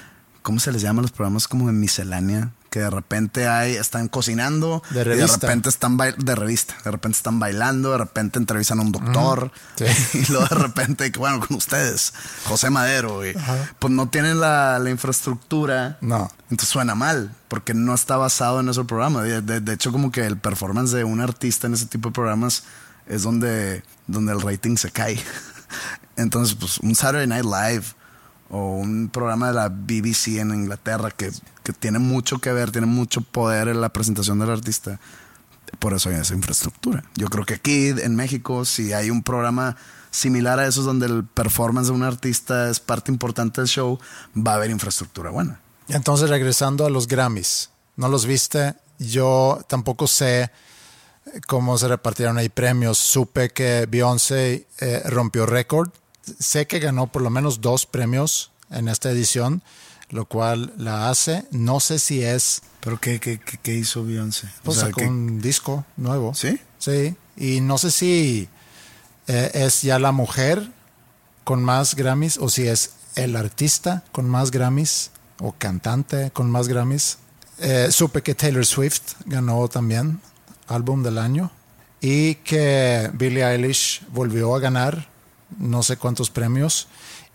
[0.43, 1.03] ¿cómo se les llama?
[1.03, 2.53] Los programas como de miscelánea.
[2.77, 7.17] Que de repente hay, están cocinando De y de repente están de revista, de repente
[7.17, 9.87] están bailando, de repente entrevistan a un doctor Sí.
[10.19, 12.13] y luego de repente, bueno, con ustedes,
[12.45, 13.33] José Madero, y,
[13.79, 16.31] pues no tienen la, la infraestructura No.
[16.51, 19.23] entonces suena mal, porque no está basado en ese programa.
[19.23, 22.13] De, de- de hecho, como que el performance de un artista en ese tipo de
[22.13, 22.65] programas
[23.07, 25.19] es donde, donde el rating se cae.
[26.17, 27.85] Entonces, pues un Saturday Night Live
[28.51, 31.33] o un programa de la BBC en Inglaterra que,
[31.67, 35.01] que tiene mucho que ver, tiene mucho poder en la presentación del artista.
[35.81, 37.03] Por eso hay esa infraestructura.
[37.17, 39.77] Yo creo que aquí en México, si hay un programa
[40.13, 43.99] similar a esos donde el performance de un artista es parte importante del show,
[44.37, 45.59] va a haber infraestructura buena.
[45.89, 48.77] Entonces, regresando a los Grammys, ¿no los viste?
[49.01, 50.53] Yo tampoco sé
[51.49, 52.97] cómo se repartieron ahí premios.
[52.97, 55.91] Supe que Beyoncé eh, rompió récord.
[56.39, 59.65] Sé que ganó por lo menos dos premios en esta edición,
[60.11, 61.45] lo cual la hace.
[61.51, 64.49] No sé si es, ¿Pero qué, qué, qué, hizo Beyoncé?
[64.63, 66.35] pues O sea, sacó ¿qué- un disco nuevo.
[66.35, 66.61] ¿Sí?
[66.79, 68.49] Sí, y no sé si
[69.27, 70.71] eh, es ya la mujer
[71.45, 76.69] con más Grammys o si es el artista con más Grammys o cantante con más
[76.69, 77.19] Grammys.
[77.59, 80.21] Eh, supe que Taylor Swift ganó también
[80.69, 81.51] álbum del año
[82.01, 85.09] y que Billie Eilish volvió a ganar
[85.59, 86.87] no sé cuántos premios.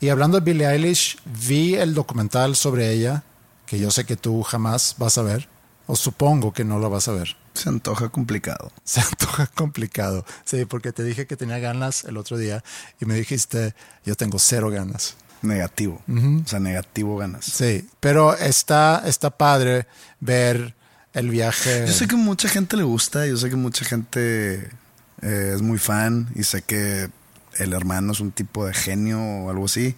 [0.02, 3.24] Y hablando de Billie Eilish, vi el documental sobre ella,
[3.68, 5.47] que yo sé que tú jamás vas a ver,
[5.86, 7.38] o supongo que no lo vas a ver.
[7.54, 8.72] Se antoja complicado.
[8.84, 10.26] Se antoja complicado.
[10.43, 12.64] Sí, porque te dije que tenía ganas el otro día
[12.99, 15.18] y me dijiste, yo tengo cero ganas.
[15.43, 16.02] Negativo.
[16.08, 17.45] O sea, negativo ganas.
[17.45, 19.86] Sí, pero está, está padre
[20.20, 20.76] ver
[21.14, 21.86] el viaje.
[21.86, 24.70] Yo sé que mucha gente le gusta, yo sé que mucha gente
[25.22, 27.10] eh, es muy fan y sé que
[27.58, 29.95] el hermano es un tipo de genio o algo así.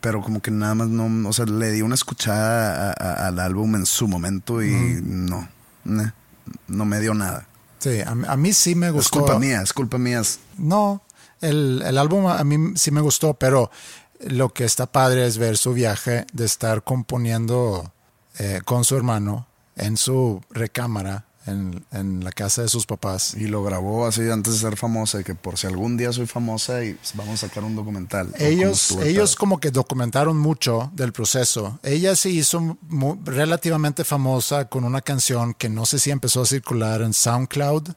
[0.00, 3.40] Pero como que nada más no, o sea, le di una escuchada a- a- al
[3.40, 5.48] álbum en su momento y no,
[5.84, 7.46] no me dio nada.
[7.78, 9.20] Sí, a, a mí sí me Es gustó.
[9.20, 10.20] culpa mía, es culpa mía.
[10.20, 11.02] es- No,
[11.40, 13.70] el, el álbum a mí sí me gustó, pero
[14.20, 17.92] lo que está padre es ver su viaje de estar componiendo
[18.38, 19.46] eh, con su hermano
[19.76, 23.34] en su recámara, en, en la casa de sus papás.
[23.34, 26.84] Y lo grabó así antes de ser famosa, que por si algún día soy famosa
[26.84, 28.32] y vamos a sacar un documental.
[28.38, 31.78] Ellos, ellos como que documentaron mucho del proceso.
[31.82, 32.78] Ella se hizo
[33.24, 37.88] relativamente famosa con una canción que no sé si empezó a circular en SoundCloud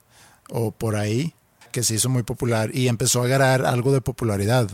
[0.50, 1.34] o por ahí,
[1.72, 4.70] que se hizo muy popular y empezó a agarrar algo de popularidad.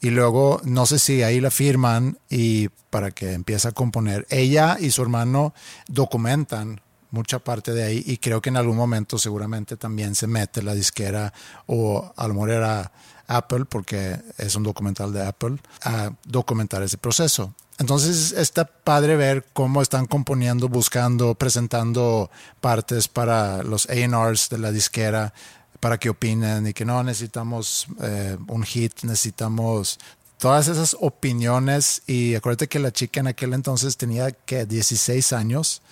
[0.00, 4.26] Y luego no sé si ahí la firman y para que empiece a componer.
[4.30, 5.54] Ella y su hermano
[5.86, 6.80] documentan
[7.12, 10.74] mucha parte de ahí y creo que en algún momento seguramente también se mete la
[10.74, 11.32] disquera
[11.66, 12.92] o a lo mejor era
[13.28, 17.54] Apple porque es un documental de Apple a documentar ese proceso.
[17.78, 24.72] Entonces está padre ver cómo están componiendo, buscando, presentando partes para los A&Rs de la
[24.72, 25.32] disquera
[25.80, 29.98] para que opinen y que no necesitamos eh, un hit, necesitamos
[30.38, 32.02] todas esas opiniones.
[32.06, 35.82] Y acuérdate que la chica en aquel entonces tenía que 16 años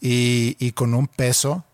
[0.00, 1.64] y, y con un peso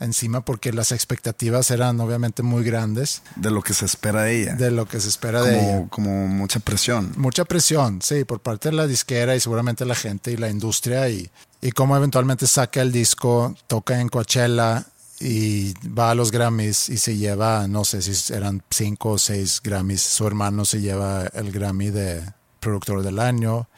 [0.00, 4.54] encima porque las expectativas eran obviamente muy grandes De lo que se espera de ella.
[4.54, 5.86] de lo que se espera de ella.
[5.88, 7.12] como, como mucha presión.
[7.16, 11.08] Mucha presión, sí, por parte de la disquera y seguramente la gente y la industria
[11.08, 14.86] y, y cómo eventualmente saca el disco, toca en Coachella
[15.20, 19.60] y va a los Grammys y se lleva, no sé si eran cinco o seis
[19.62, 20.00] Grammys.
[20.00, 22.22] Su hermano se lleva el Grammy de
[22.60, 23.68] productor del año.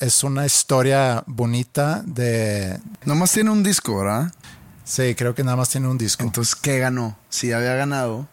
[0.00, 2.78] Es una historia bonita de...
[3.04, 4.32] Nomás tiene un disco, ¿verdad?
[4.84, 6.22] Sí, creo que nada más tiene un disco.
[6.22, 7.16] Entonces, ¿qué ganó?
[7.28, 8.28] Si había ganado,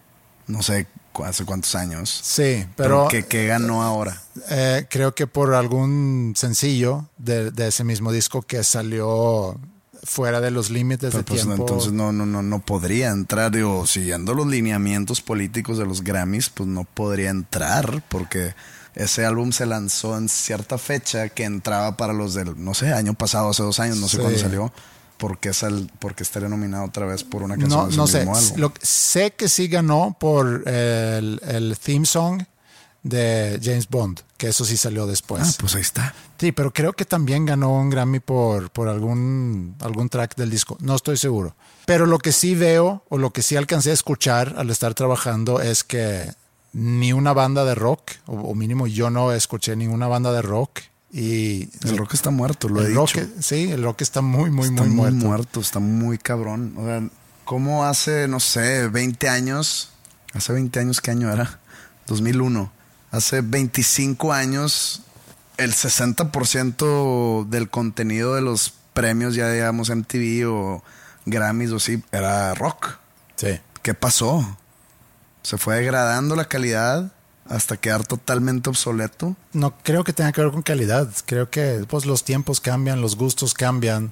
[0.48, 0.88] no sé
[1.24, 2.10] hace cuántos años.
[2.24, 4.20] sí, pero ¿qué, qué ganó ahora?
[4.50, 9.60] eh, creo que por algún sencillo de, de ese mismo disco que salió
[10.02, 11.62] fuera de los límites Pero, de pues, tiempo.
[11.62, 16.50] entonces no, no, no, no podría entrar, digo, siguiendo los lineamientos políticos de los Grammys,
[16.50, 18.56] pues no podría entrar, porque
[18.96, 23.14] ese álbum se lanzó en cierta fecha que entraba para los del, no sé, año
[23.14, 24.22] pasado, hace dos años, no sé Sí.
[24.22, 24.74] cuándo salió.
[25.18, 28.20] porque sal, porque estaría nominado otra vez por una canción No, de no sé.
[28.20, 28.60] mismo álbum?
[28.60, 32.42] Lo- sé que sí ganó por el, el theme song
[33.04, 35.44] de James Bond, que eso sí salió después.
[35.46, 36.14] ah, pues ahí está.
[36.38, 40.78] Sí, pero creo que también ganó un Grammy por, por algún, algún track del disco.
[40.82, 41.56] No estoy seguro.
[41.86, 45.62] Pero lo que sí veo, o lo que sí alcancé a escuchar al estar trabajando,
[45.62, 46.34] es que
[46.74, 50.82] ni una banda de rock, o, o mínimo yo no escuché ninguna banda de rock.
[51.16, 53.02] Y El rock está muerto, lo he el dicho.
[53.20, 55.28] rock, sí, el rock está muy, muy, está muy, muy muerto.
[55.28, 55.60] muerto.
[55.62, 56.74] está muy cabrón.
[56.76, 57.04] O sea,
[57.46, 59.92] ¿cómo hace, no sé, 20 años?
[60.34, 61.60] Hace 20 años, ¿qué año era?
[62.08, 62.72] 2001.
[63.12, 65.04] Hace 25 años,
[65.58, 70.84] el 60% del contenido de los premios, ya digamos MTV o
[71.28, 72.98] Grammys o sí, era rock.
[73.36, 73.60] Sí.
[73.84, 74.58] ¿Qué pasó?
[75.44, 77.12] Se fue degradando la calidad
[77.46, 79.36] hasta quedar totalmente obsoleto.
[79.52, 81.10] No creo que tenga que ver con calidad.
[81.26, 84.12] Creo que pues los tiempos cambian, los gustos cambian.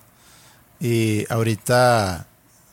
[0.79, 2.27] Y ahorita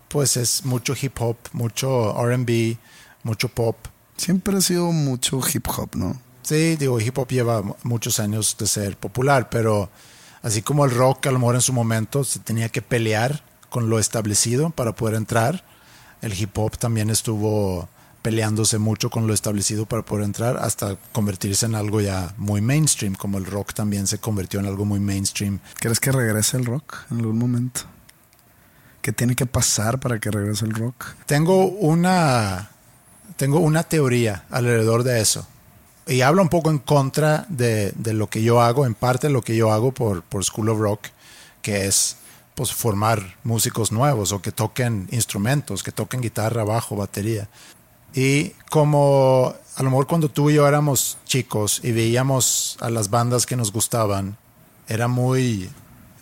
[0.08, 2.76] pues es mucho hip hop, mucho RB,
[3.22, 3.76] mucho pop.
[4.16, 6.20] Siempre ha sido mucho hip hop, ¿no?
[6.42, 9.90] Sí, digo, hip hop lleva mu- muchos años de ser popular, pero
[10.42, 13.90] así como el rock a lo mejor en su momento se tenía que pelear con
[13.90, 15.62] lo establecido para poder entrar,
[16.22, 17.86] el hip hop también estuvo
[18.22, 23.14] peleándose mucho con lo establecido para poder entrar hasta convertirse en algo ya muy mainstream,
[23.14, 25.60] como el rock también se convirtió en algo muy mainstream.
[25.76, 27.82] ¿Crees que regrese el rock en algún momento?
[29.00, 31.06] ¿Qué tiene que pasar para que regrese el rock?
[31.26, 32.70] Tengo una,
[33.36, 35.46] tengo una teoría alrededor de eso.
[36.06, 39.32] Y habla un poco en contra de, de lo que yo hago, en parte de
[39.32, 41.08] lo que yo hago por, por School of Rock,
[41.62, 42.16] que es
[42.54, 47.48] pues, formar músicos nuevos o que toquen instrumentos, que toquen guitarra, bajo, batería.
[48.14, 53.10] Y como a lo mejor cuando tú y yo éramos chicos y veíamos a las
[53.10, 54.36] bandas que nos gustaban,
[54.88, 55.70] era muy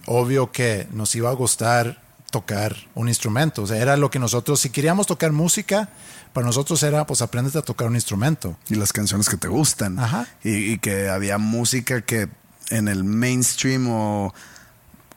[0.07, 3.62] obvio que nos iba a gustar tocar un instrumento.
[3.62, 5.89] O sea, era lo que nosotros, si queríamos tocar música,
[6.32, 8.59] para nosotros era, pues apréndete a tocar un instrumento.
[8.68, 9.99] Y las canciones que te gustan.
[9.99, 10.26] Ajá.
[10.45, 12.28] Y, y que había música que
[12.68, 14.34] en el mainstream o,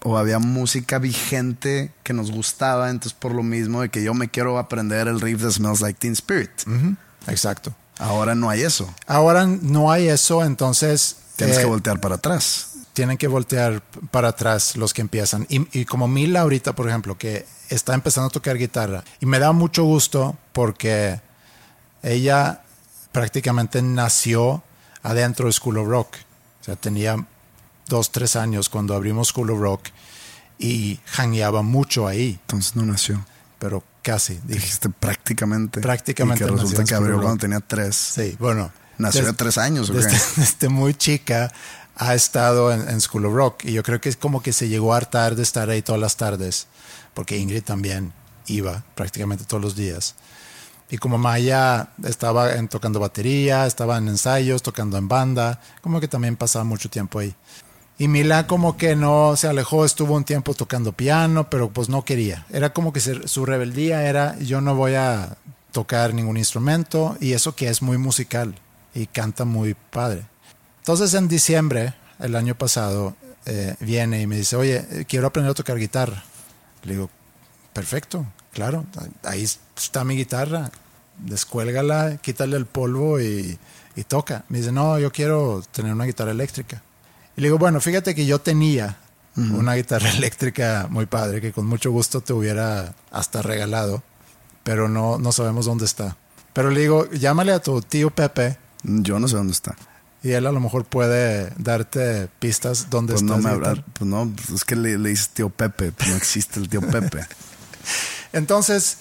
[0.03, 2.89] o había música vigente que nos gustaba.
[2.89, 5.99] Entonces, por lo mismo de que yo me quiero aprender el riff de Smells Like
[5.99, 6.51] Teen Spirit.
[7.27, 7.73] Exacto.
[7.97, 8.93] Ahora no hay eso.
[9.07, 12.71] Ahora no hay eso, entonces Tienes eh, que voltear para atrás.
[12.93, 13.81] tienen que voltear
[14.11, 15.45] para atrás los que empiezan.
[15.49, 19.03] Y, y como Mila ahorita, por ejemplo, que está empezando a tocar guitarra.
[19.19, 21.21] Y me da mucho gusto porque
[22.03, 22.61] ella
[23.11, 24.63] prácticamente nació
[25.03, 26.15] adentro de School of Rock.
[26.61, 27.25] O sea, tenía
[27.89, 29.87] dos, tres años cuando abrimos School of Rock
[30.57, 33.25] y jangueaba mucho ahí, Entonces no nació.
[33.59, 34.39] pero casi.
[34.45, 35.81] Dijiste prácticamente.
[35.81, 37.95] Prácticamente Y que resulta que abrió cuando tenía tres.
[37.95, 38.71] sí, bueno.
[38.97, 39.99] Nació de des- tres años, ¿o qué?
[39.99, 41.51] desde, desde muy chica
[41.95, 44.67] ha estado en, en School of Rock y yo creo que es como que se
[44.69, 46.67] llegó a hartar de estar ahí todas las tardes,
[47.13, 48.11] porque Ingrid también
[48.47, 50.15] iba prácticamente todos los días.
[50.89, 56.07] Y como Maya estaba en, tocando batería, estaba en ensayos, tocando en banda, como que
[56.07, 57.33] también pasaba mucho tiempo ahí.
[57.99, 62.05] Y Mila como que no se alejó, estuvo un tiempo tocando piano, pero pues no
[62.05, 62.45] quería.
[62.49, 65.35] Era como que su rebeldía era yo no voy a
[65.73, 68.55] tocar ningún instrumento y eso que es muy musical
[68.95, 70.23] y canta muy padre.
[70.77, 75.51] Entonces en diciembre, el año pasado, eh, viene y me dice, oye, eh, quiero aprender
[75.51, 76.23] a tocar guitarra.
[76.83, 77.09] Le digo,
[77.73, 78.85] perfecto, claro,
[79.23, 80.71] ahí está mi guitarra,
[81.17, 83.59] descuélgala, quítale el polvo y
[84.07, 84.45] toca.
[84.47, 86.81] Me dice, no, yo quiero tener una guitarra eléctrica.
[87.39, 88.97] Y le digo, bueno, fíjate que yo tenía
[89.37, 94.03] una guitarra eléctrica muy padre que con mucho gusto te hubiera hasta regalado,
[94.65, 96.17] pero no, no sabemos dónde está.
[96.51, 99.77] Pero le digo, llámale a tu tío Pepe Yo no sé dónde está.
[100.21, 104.29] y él a lo mejor puede darte pistas dónde Pues está no, me pues no,
[104.35, 107.25] pues es que le, le dices tío Pepe, pues no existe el tío Pepe.
[108.33, 108.97] Entonces,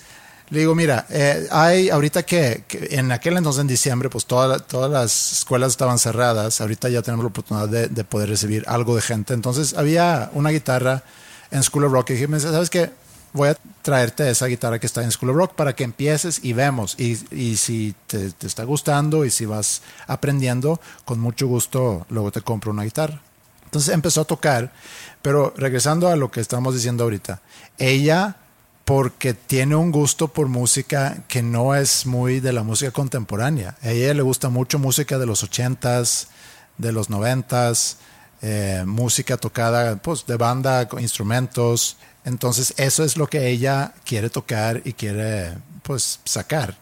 [0.50, 4.58] le digo, mira, eh, hay ahorita que, que en aquel entonces, en diciembre, pues toda-
[4.58, 6.60] todas las escuelas estaban cerradas.
[6.60, 9.34] Ahorita ya tenemos la oportunidad de, de poder recibir algo de gente.
[9.34, 11.02] Entonces, había una guitarra
[11.50, 12.90] en School of Rock y dije, ¿sabes qué?
[13.34, 16.54] Voy a traerte esa guitarra que está en School of Rock para que empieces y
[16.54, 16.94] vemos.
[16.98, 22.32] Y, y si te, te está gustando y si vas aprendiendo, con mucho gusto luego
[22.32, 23.20] te compro una guitarra.
[23.66, 24.72] Entonces empezó a tocar,
[25.20, 27.42] pero regresando a lo que estamos diciendo ahorita,
[27.76, 28.36] ella
[28.88, 33.76] porque tiene un gusto por música que no es muy de la música contemporánea.
[33.82, 36.28] A ella le gusta mucho música de los ochentas,
[36.78, 37.98] de los noventas,
[38.40, 41.98] eh, música tocada pues, de banda, con instrumentos.
[42.24, 46.78] Entonces eso es lo que ella quiere tocar y quiere pues sacar.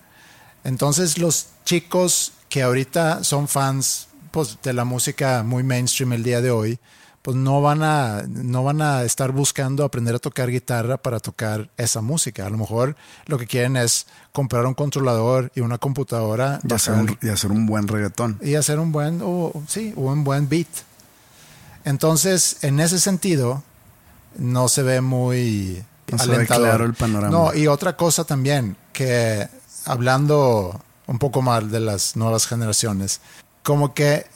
[0.62, 6.40] Entonces los chicos que ahorita son fans pues, de la música muy mainstream el día
[6.40, 6.78] de hoy,
[7.26, 11.68] pues no van a no van a estar buscando aprender a tocar guitarra para tocar
[11.76, 12.46] esa música.
[12.46, 12.94] A lo mejor
[13.26, 17.50] lo que quieren es comprar un controlador y una computadora Y hacer, un, y hacer
[17.50, 18.38] un buen reggaetón.
[18.42, 20.68] y hacer un buen o sí, un buen beat.
[21.84, 23.64] Entonces, en ese sentido
[24.38, 26.68] no se ve muy No se ve alentador.
[26.68, 27.36] claro el panorama.
[27.36, 29.48] No, y otra cosa también que
[29.84, 33.20] hablando un poco mal de las nuevas generaciones,
[33.64, 34.26] como que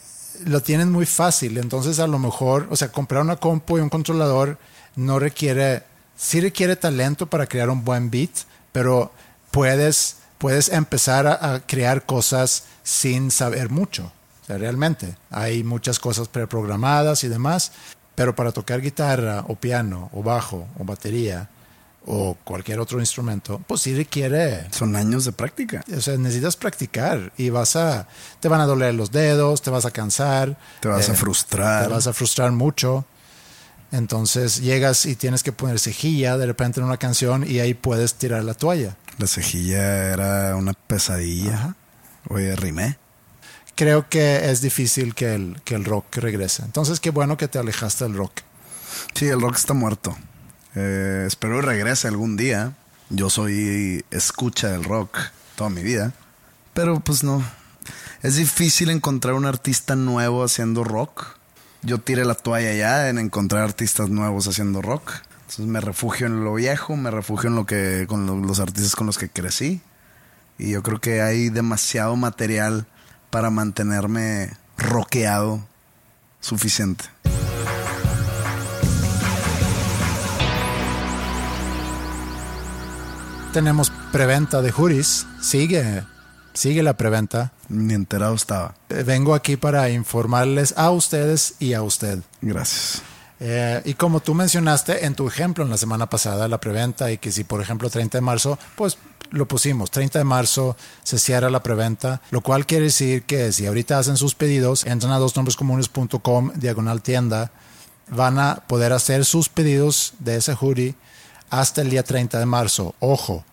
[0.44, 3.88] lo tienen muy fácil, entonces a lo mejor, o sea, comprar una compu y un
[3.88, 4.58] controlador
[4.96, 5.82] no requiere,
[6.16, 8.30] sí requiere talento para crear un buen beat,
[8.72, 9.12] pero
[9.50, 14.12] puedes, puedes empezar a, crear cosas sin saber mucho,
[14.48, 15.16] realmente.
[15.30, 17.72] Hay muchas cosas preprogramadas y demás,
[18.14, 21.48] pero para tocar guitarra o piano o bajo o batería
[22.06, 25.84] o cualquier otro instrumento, pues sí requiere Son años de práctica.
[25.96, 28.08] o sea, necesitas practicar y vas a,
[28.40, 30.58] te van a doler los dedos, te vas a cansar.
[30.80, 31.86] Te vas a frustrar.
[31.86, 33.04] Te vas a frustrar mucho.
[33.92, 38.14] Entonces llegas y tienes que poner cejilla de repente en una canción y ahí puedes
[38.14, 38.96] tirar la toalla.
[39.18, 41.54] La cejilla era una pesadilla.
[41.54, 41.76] Ajá.
[42.28, 42.98] Oye, rimé.
[43.74, 46.62] Creo que es difícil que el, que el rock regrese.
[46.62, 48.42] Entonces qué bueno que te alejaste del rock.
[49.14, 50.16] Sí, el rock está muerto.
[50.74, 52.72] Eh, espero regrese algún día.
[53.08, 55.18] Yo soy escucha del rock
[55.56, 56.12] toda mi vida.
[56.74, 57.42] Pero pues no.
[58.22, 61.26] Es difícil encontrar un artista nuevo haciendo rock.
[61.82, 65.12] Yo tiré la toalla ya en encontrar artistas nuevos haciendo rock.
[65.40, 68.94] Entonces me refugio en lo viejo, me refugio en lo que con lo- los artistas
[68.94, 69.80] con los que crecí.
[70.58, 72.86] Y yo creo que hay demasiado material
[73.30, 75.66] para mantenerme rockeado
[76.40, 77.04] suficiente.
[83.52, 85.26] Tenemos preventa de juris.
[85.40, 86.04] Sigue,
[86.54, 87.52] sigue la preventa.
[87.68, 88.74] Ni enterado estaba.
[88.88, 92.20] Eh, Vengo aquí para informarles a ustedes y a usted.
[92.40, 93.02] Gracias.
[93.40, 97.18] Eh, y como tú mencionaste en tu ejemplo en la semana pasada, la preventa, y
[97.18, 98.98] que si por ejemplo 30 de marzo, pues
[99.30, 103.66] lo pusimos, 30 de marzo se cierra la preventa, lo cual quiere decir que si
[103.66, 107.50] ahorita hacen sus pedidos, entran a dosnombrescomunes.com, diagonal tienda,
[108.10, 110.94] van a poder hacer sus pedidos de ese hoodie
[111.50, 112.94] hasta el día 30 de marzo.
[113.00, 113.44] Ojo,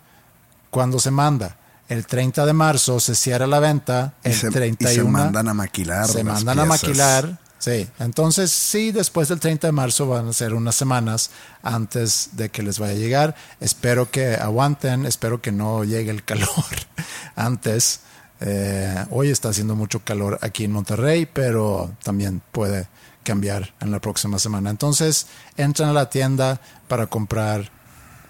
[0.70, 1.58] cuando se manda.
[1.90, 5.54] El 30 de marzo se cierra la venta, Y el y 31 se mandan a
[5.54, 7.88] maquilar Se mandan a maquilar, sí.
[8.00, 11.32] Entonces, sí, después del 30 de marzo van a ser unas semanas
[11.64, 13.36] antes de que les vaya a llegar.
[13.62, 16.50] Espero que aguanten, espero que no llegue el calor
[17.38, 18.02] antes.
[18.42, 22.88] Eh, hoy está haciendo mucho calor aquí en Monterrey, pero también puede
[23.24, 24.70] cambiar en la próxima semana.
[24.70, 27.77] Entonces, entran a la tienda para comprar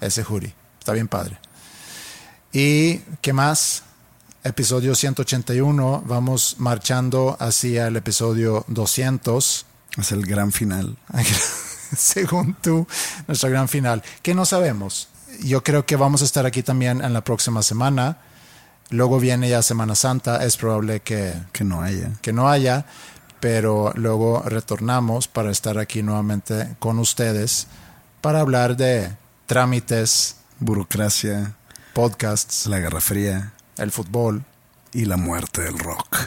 [0.02, 0.54] ese hoodie.
[0.80, 1.38] Está bien padre.
[2.52, 3.84] ¿Y qué más?
[4.43, 6.04] Episodio 181.
[6.06, 9.66] Vamos marchando hacia el episodio 200.
[9.98, 10.98] Es el gran final.
[11.98, 12.88] Según tú,
[13.28, 14.04] nuestra gran final.
[14.22, 15.10] Que no sabemos.
[15.41, 18.18] Yo creo que vamos a estar aquí también en la próxima semana.
[18.89, 20.43] Luego viene ya Semana Santa.
[20.45, 22.14] Es probable que, Que no haya.
[22.22, 22.86] que no haya,
[23.39, 27.68] pero luego retornamos para estar aquí nuevamente con ustedes
[28.22, 29.12] para hablar de
[29.48, 31.56] trámites, Burocracia,
[31.93, 34.43] podcasts, la Guerra Fría el fútbol.
[34.93, 36.18] y la muerte del rock.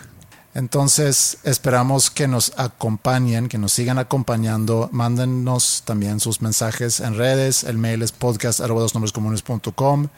[0.55, 4.91] Entonces esperamos que nos acompañen, que nos sigan acompañando.
[4.93, 7.65] Mándenos también sus mensajes en redes.
[7.65, 10.09] El mail es podcast.com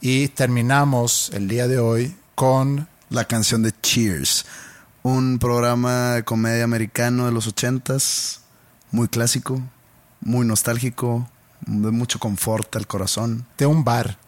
[0.00, 4.46] y terminamos el día de hoy con La canción de Cheers.
[5.02, 8.40] Un programa de comedia americano de los ochentas.
[8.90, 9.60] Muy clásico,
[10.20, 11.28] muy nostálgico,
[11.66, 13.46] de mucho confort al corazón.
[13.58, 14.18] de un bar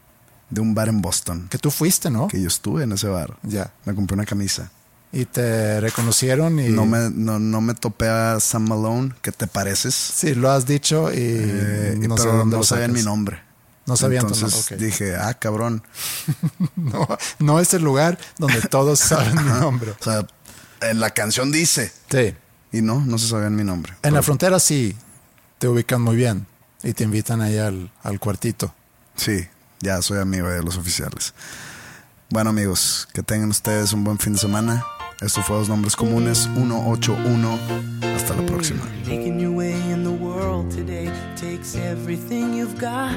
[0.50, 1.48] De un bar en Boston.
[1.50, 2.28] que tú fuiste, ¿no?
[2.28, 3.36] Que yo estuve en ese bar.
[3.42, 3.72] Ya.
[3.84, 4.70] Me compré una camisa.
[5.12, 9.46] Y te reconocieron y No me, no, no me topé a Sam Malone, que te
[9.46, 9.94] pareces.
[9.94, 13.40] sí lo has dicho y Eh, no pero dónde no sabían mi nombre.
[13.86, 14.80] No sabían tu Entonces nombre, ok.
[14.82, 15.82] dije, ah, cabrón.
[16.76, 17.06] No,
[17.38, 19.92] no es el lugar donde todos saben mi nombre.
[20.00, 20.26] O sea,
[20.80, 21.92] en la canción dice.
[22.10, 22.34] Sí.
[22.72, 23.92] Y no, no se sabían mi nombre.
[23.92, 24.96] En Pero- la frontera sí
[25.58, 26.46] te ubican muy bien
[26.84, 28.72] y te invitan ahí al, al cuartito.
[29.16, 29.46] Sí,
[29.80, 31.34] ya soy amigo de los oficiales.
[32.30, 34.84] Bueno, amigos, que tengan ustedes un buen fin de semana.
[35.20, 37.58] Esto fue Dos Nombres Comunes 181.
[38.14, 38.82] Hasta la próxima.
[39.06, 43.14] Making your way in the world today takes everything you've got.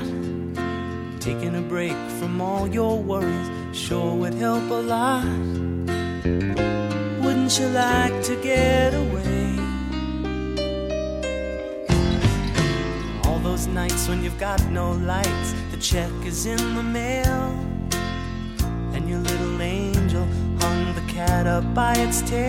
[1.20, 5.26] Taking a break from all your worries sure would help a lot.
[7.22, 9.47] Wouldn't you like to get away?
[13.58, 17.50] Those nights when you've got no lights, the check is in the mail,
[18.94, 20.28] and your little angel
[20.60, 22.40] hung the cat up by its tail,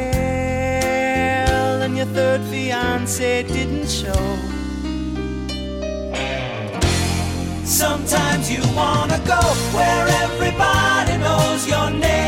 [1.82, 4.38] and your third fiance didn't show.
[7.64, 9.40] Sometimes you wanna go
[9.76, 12.27] where everybody knows your name.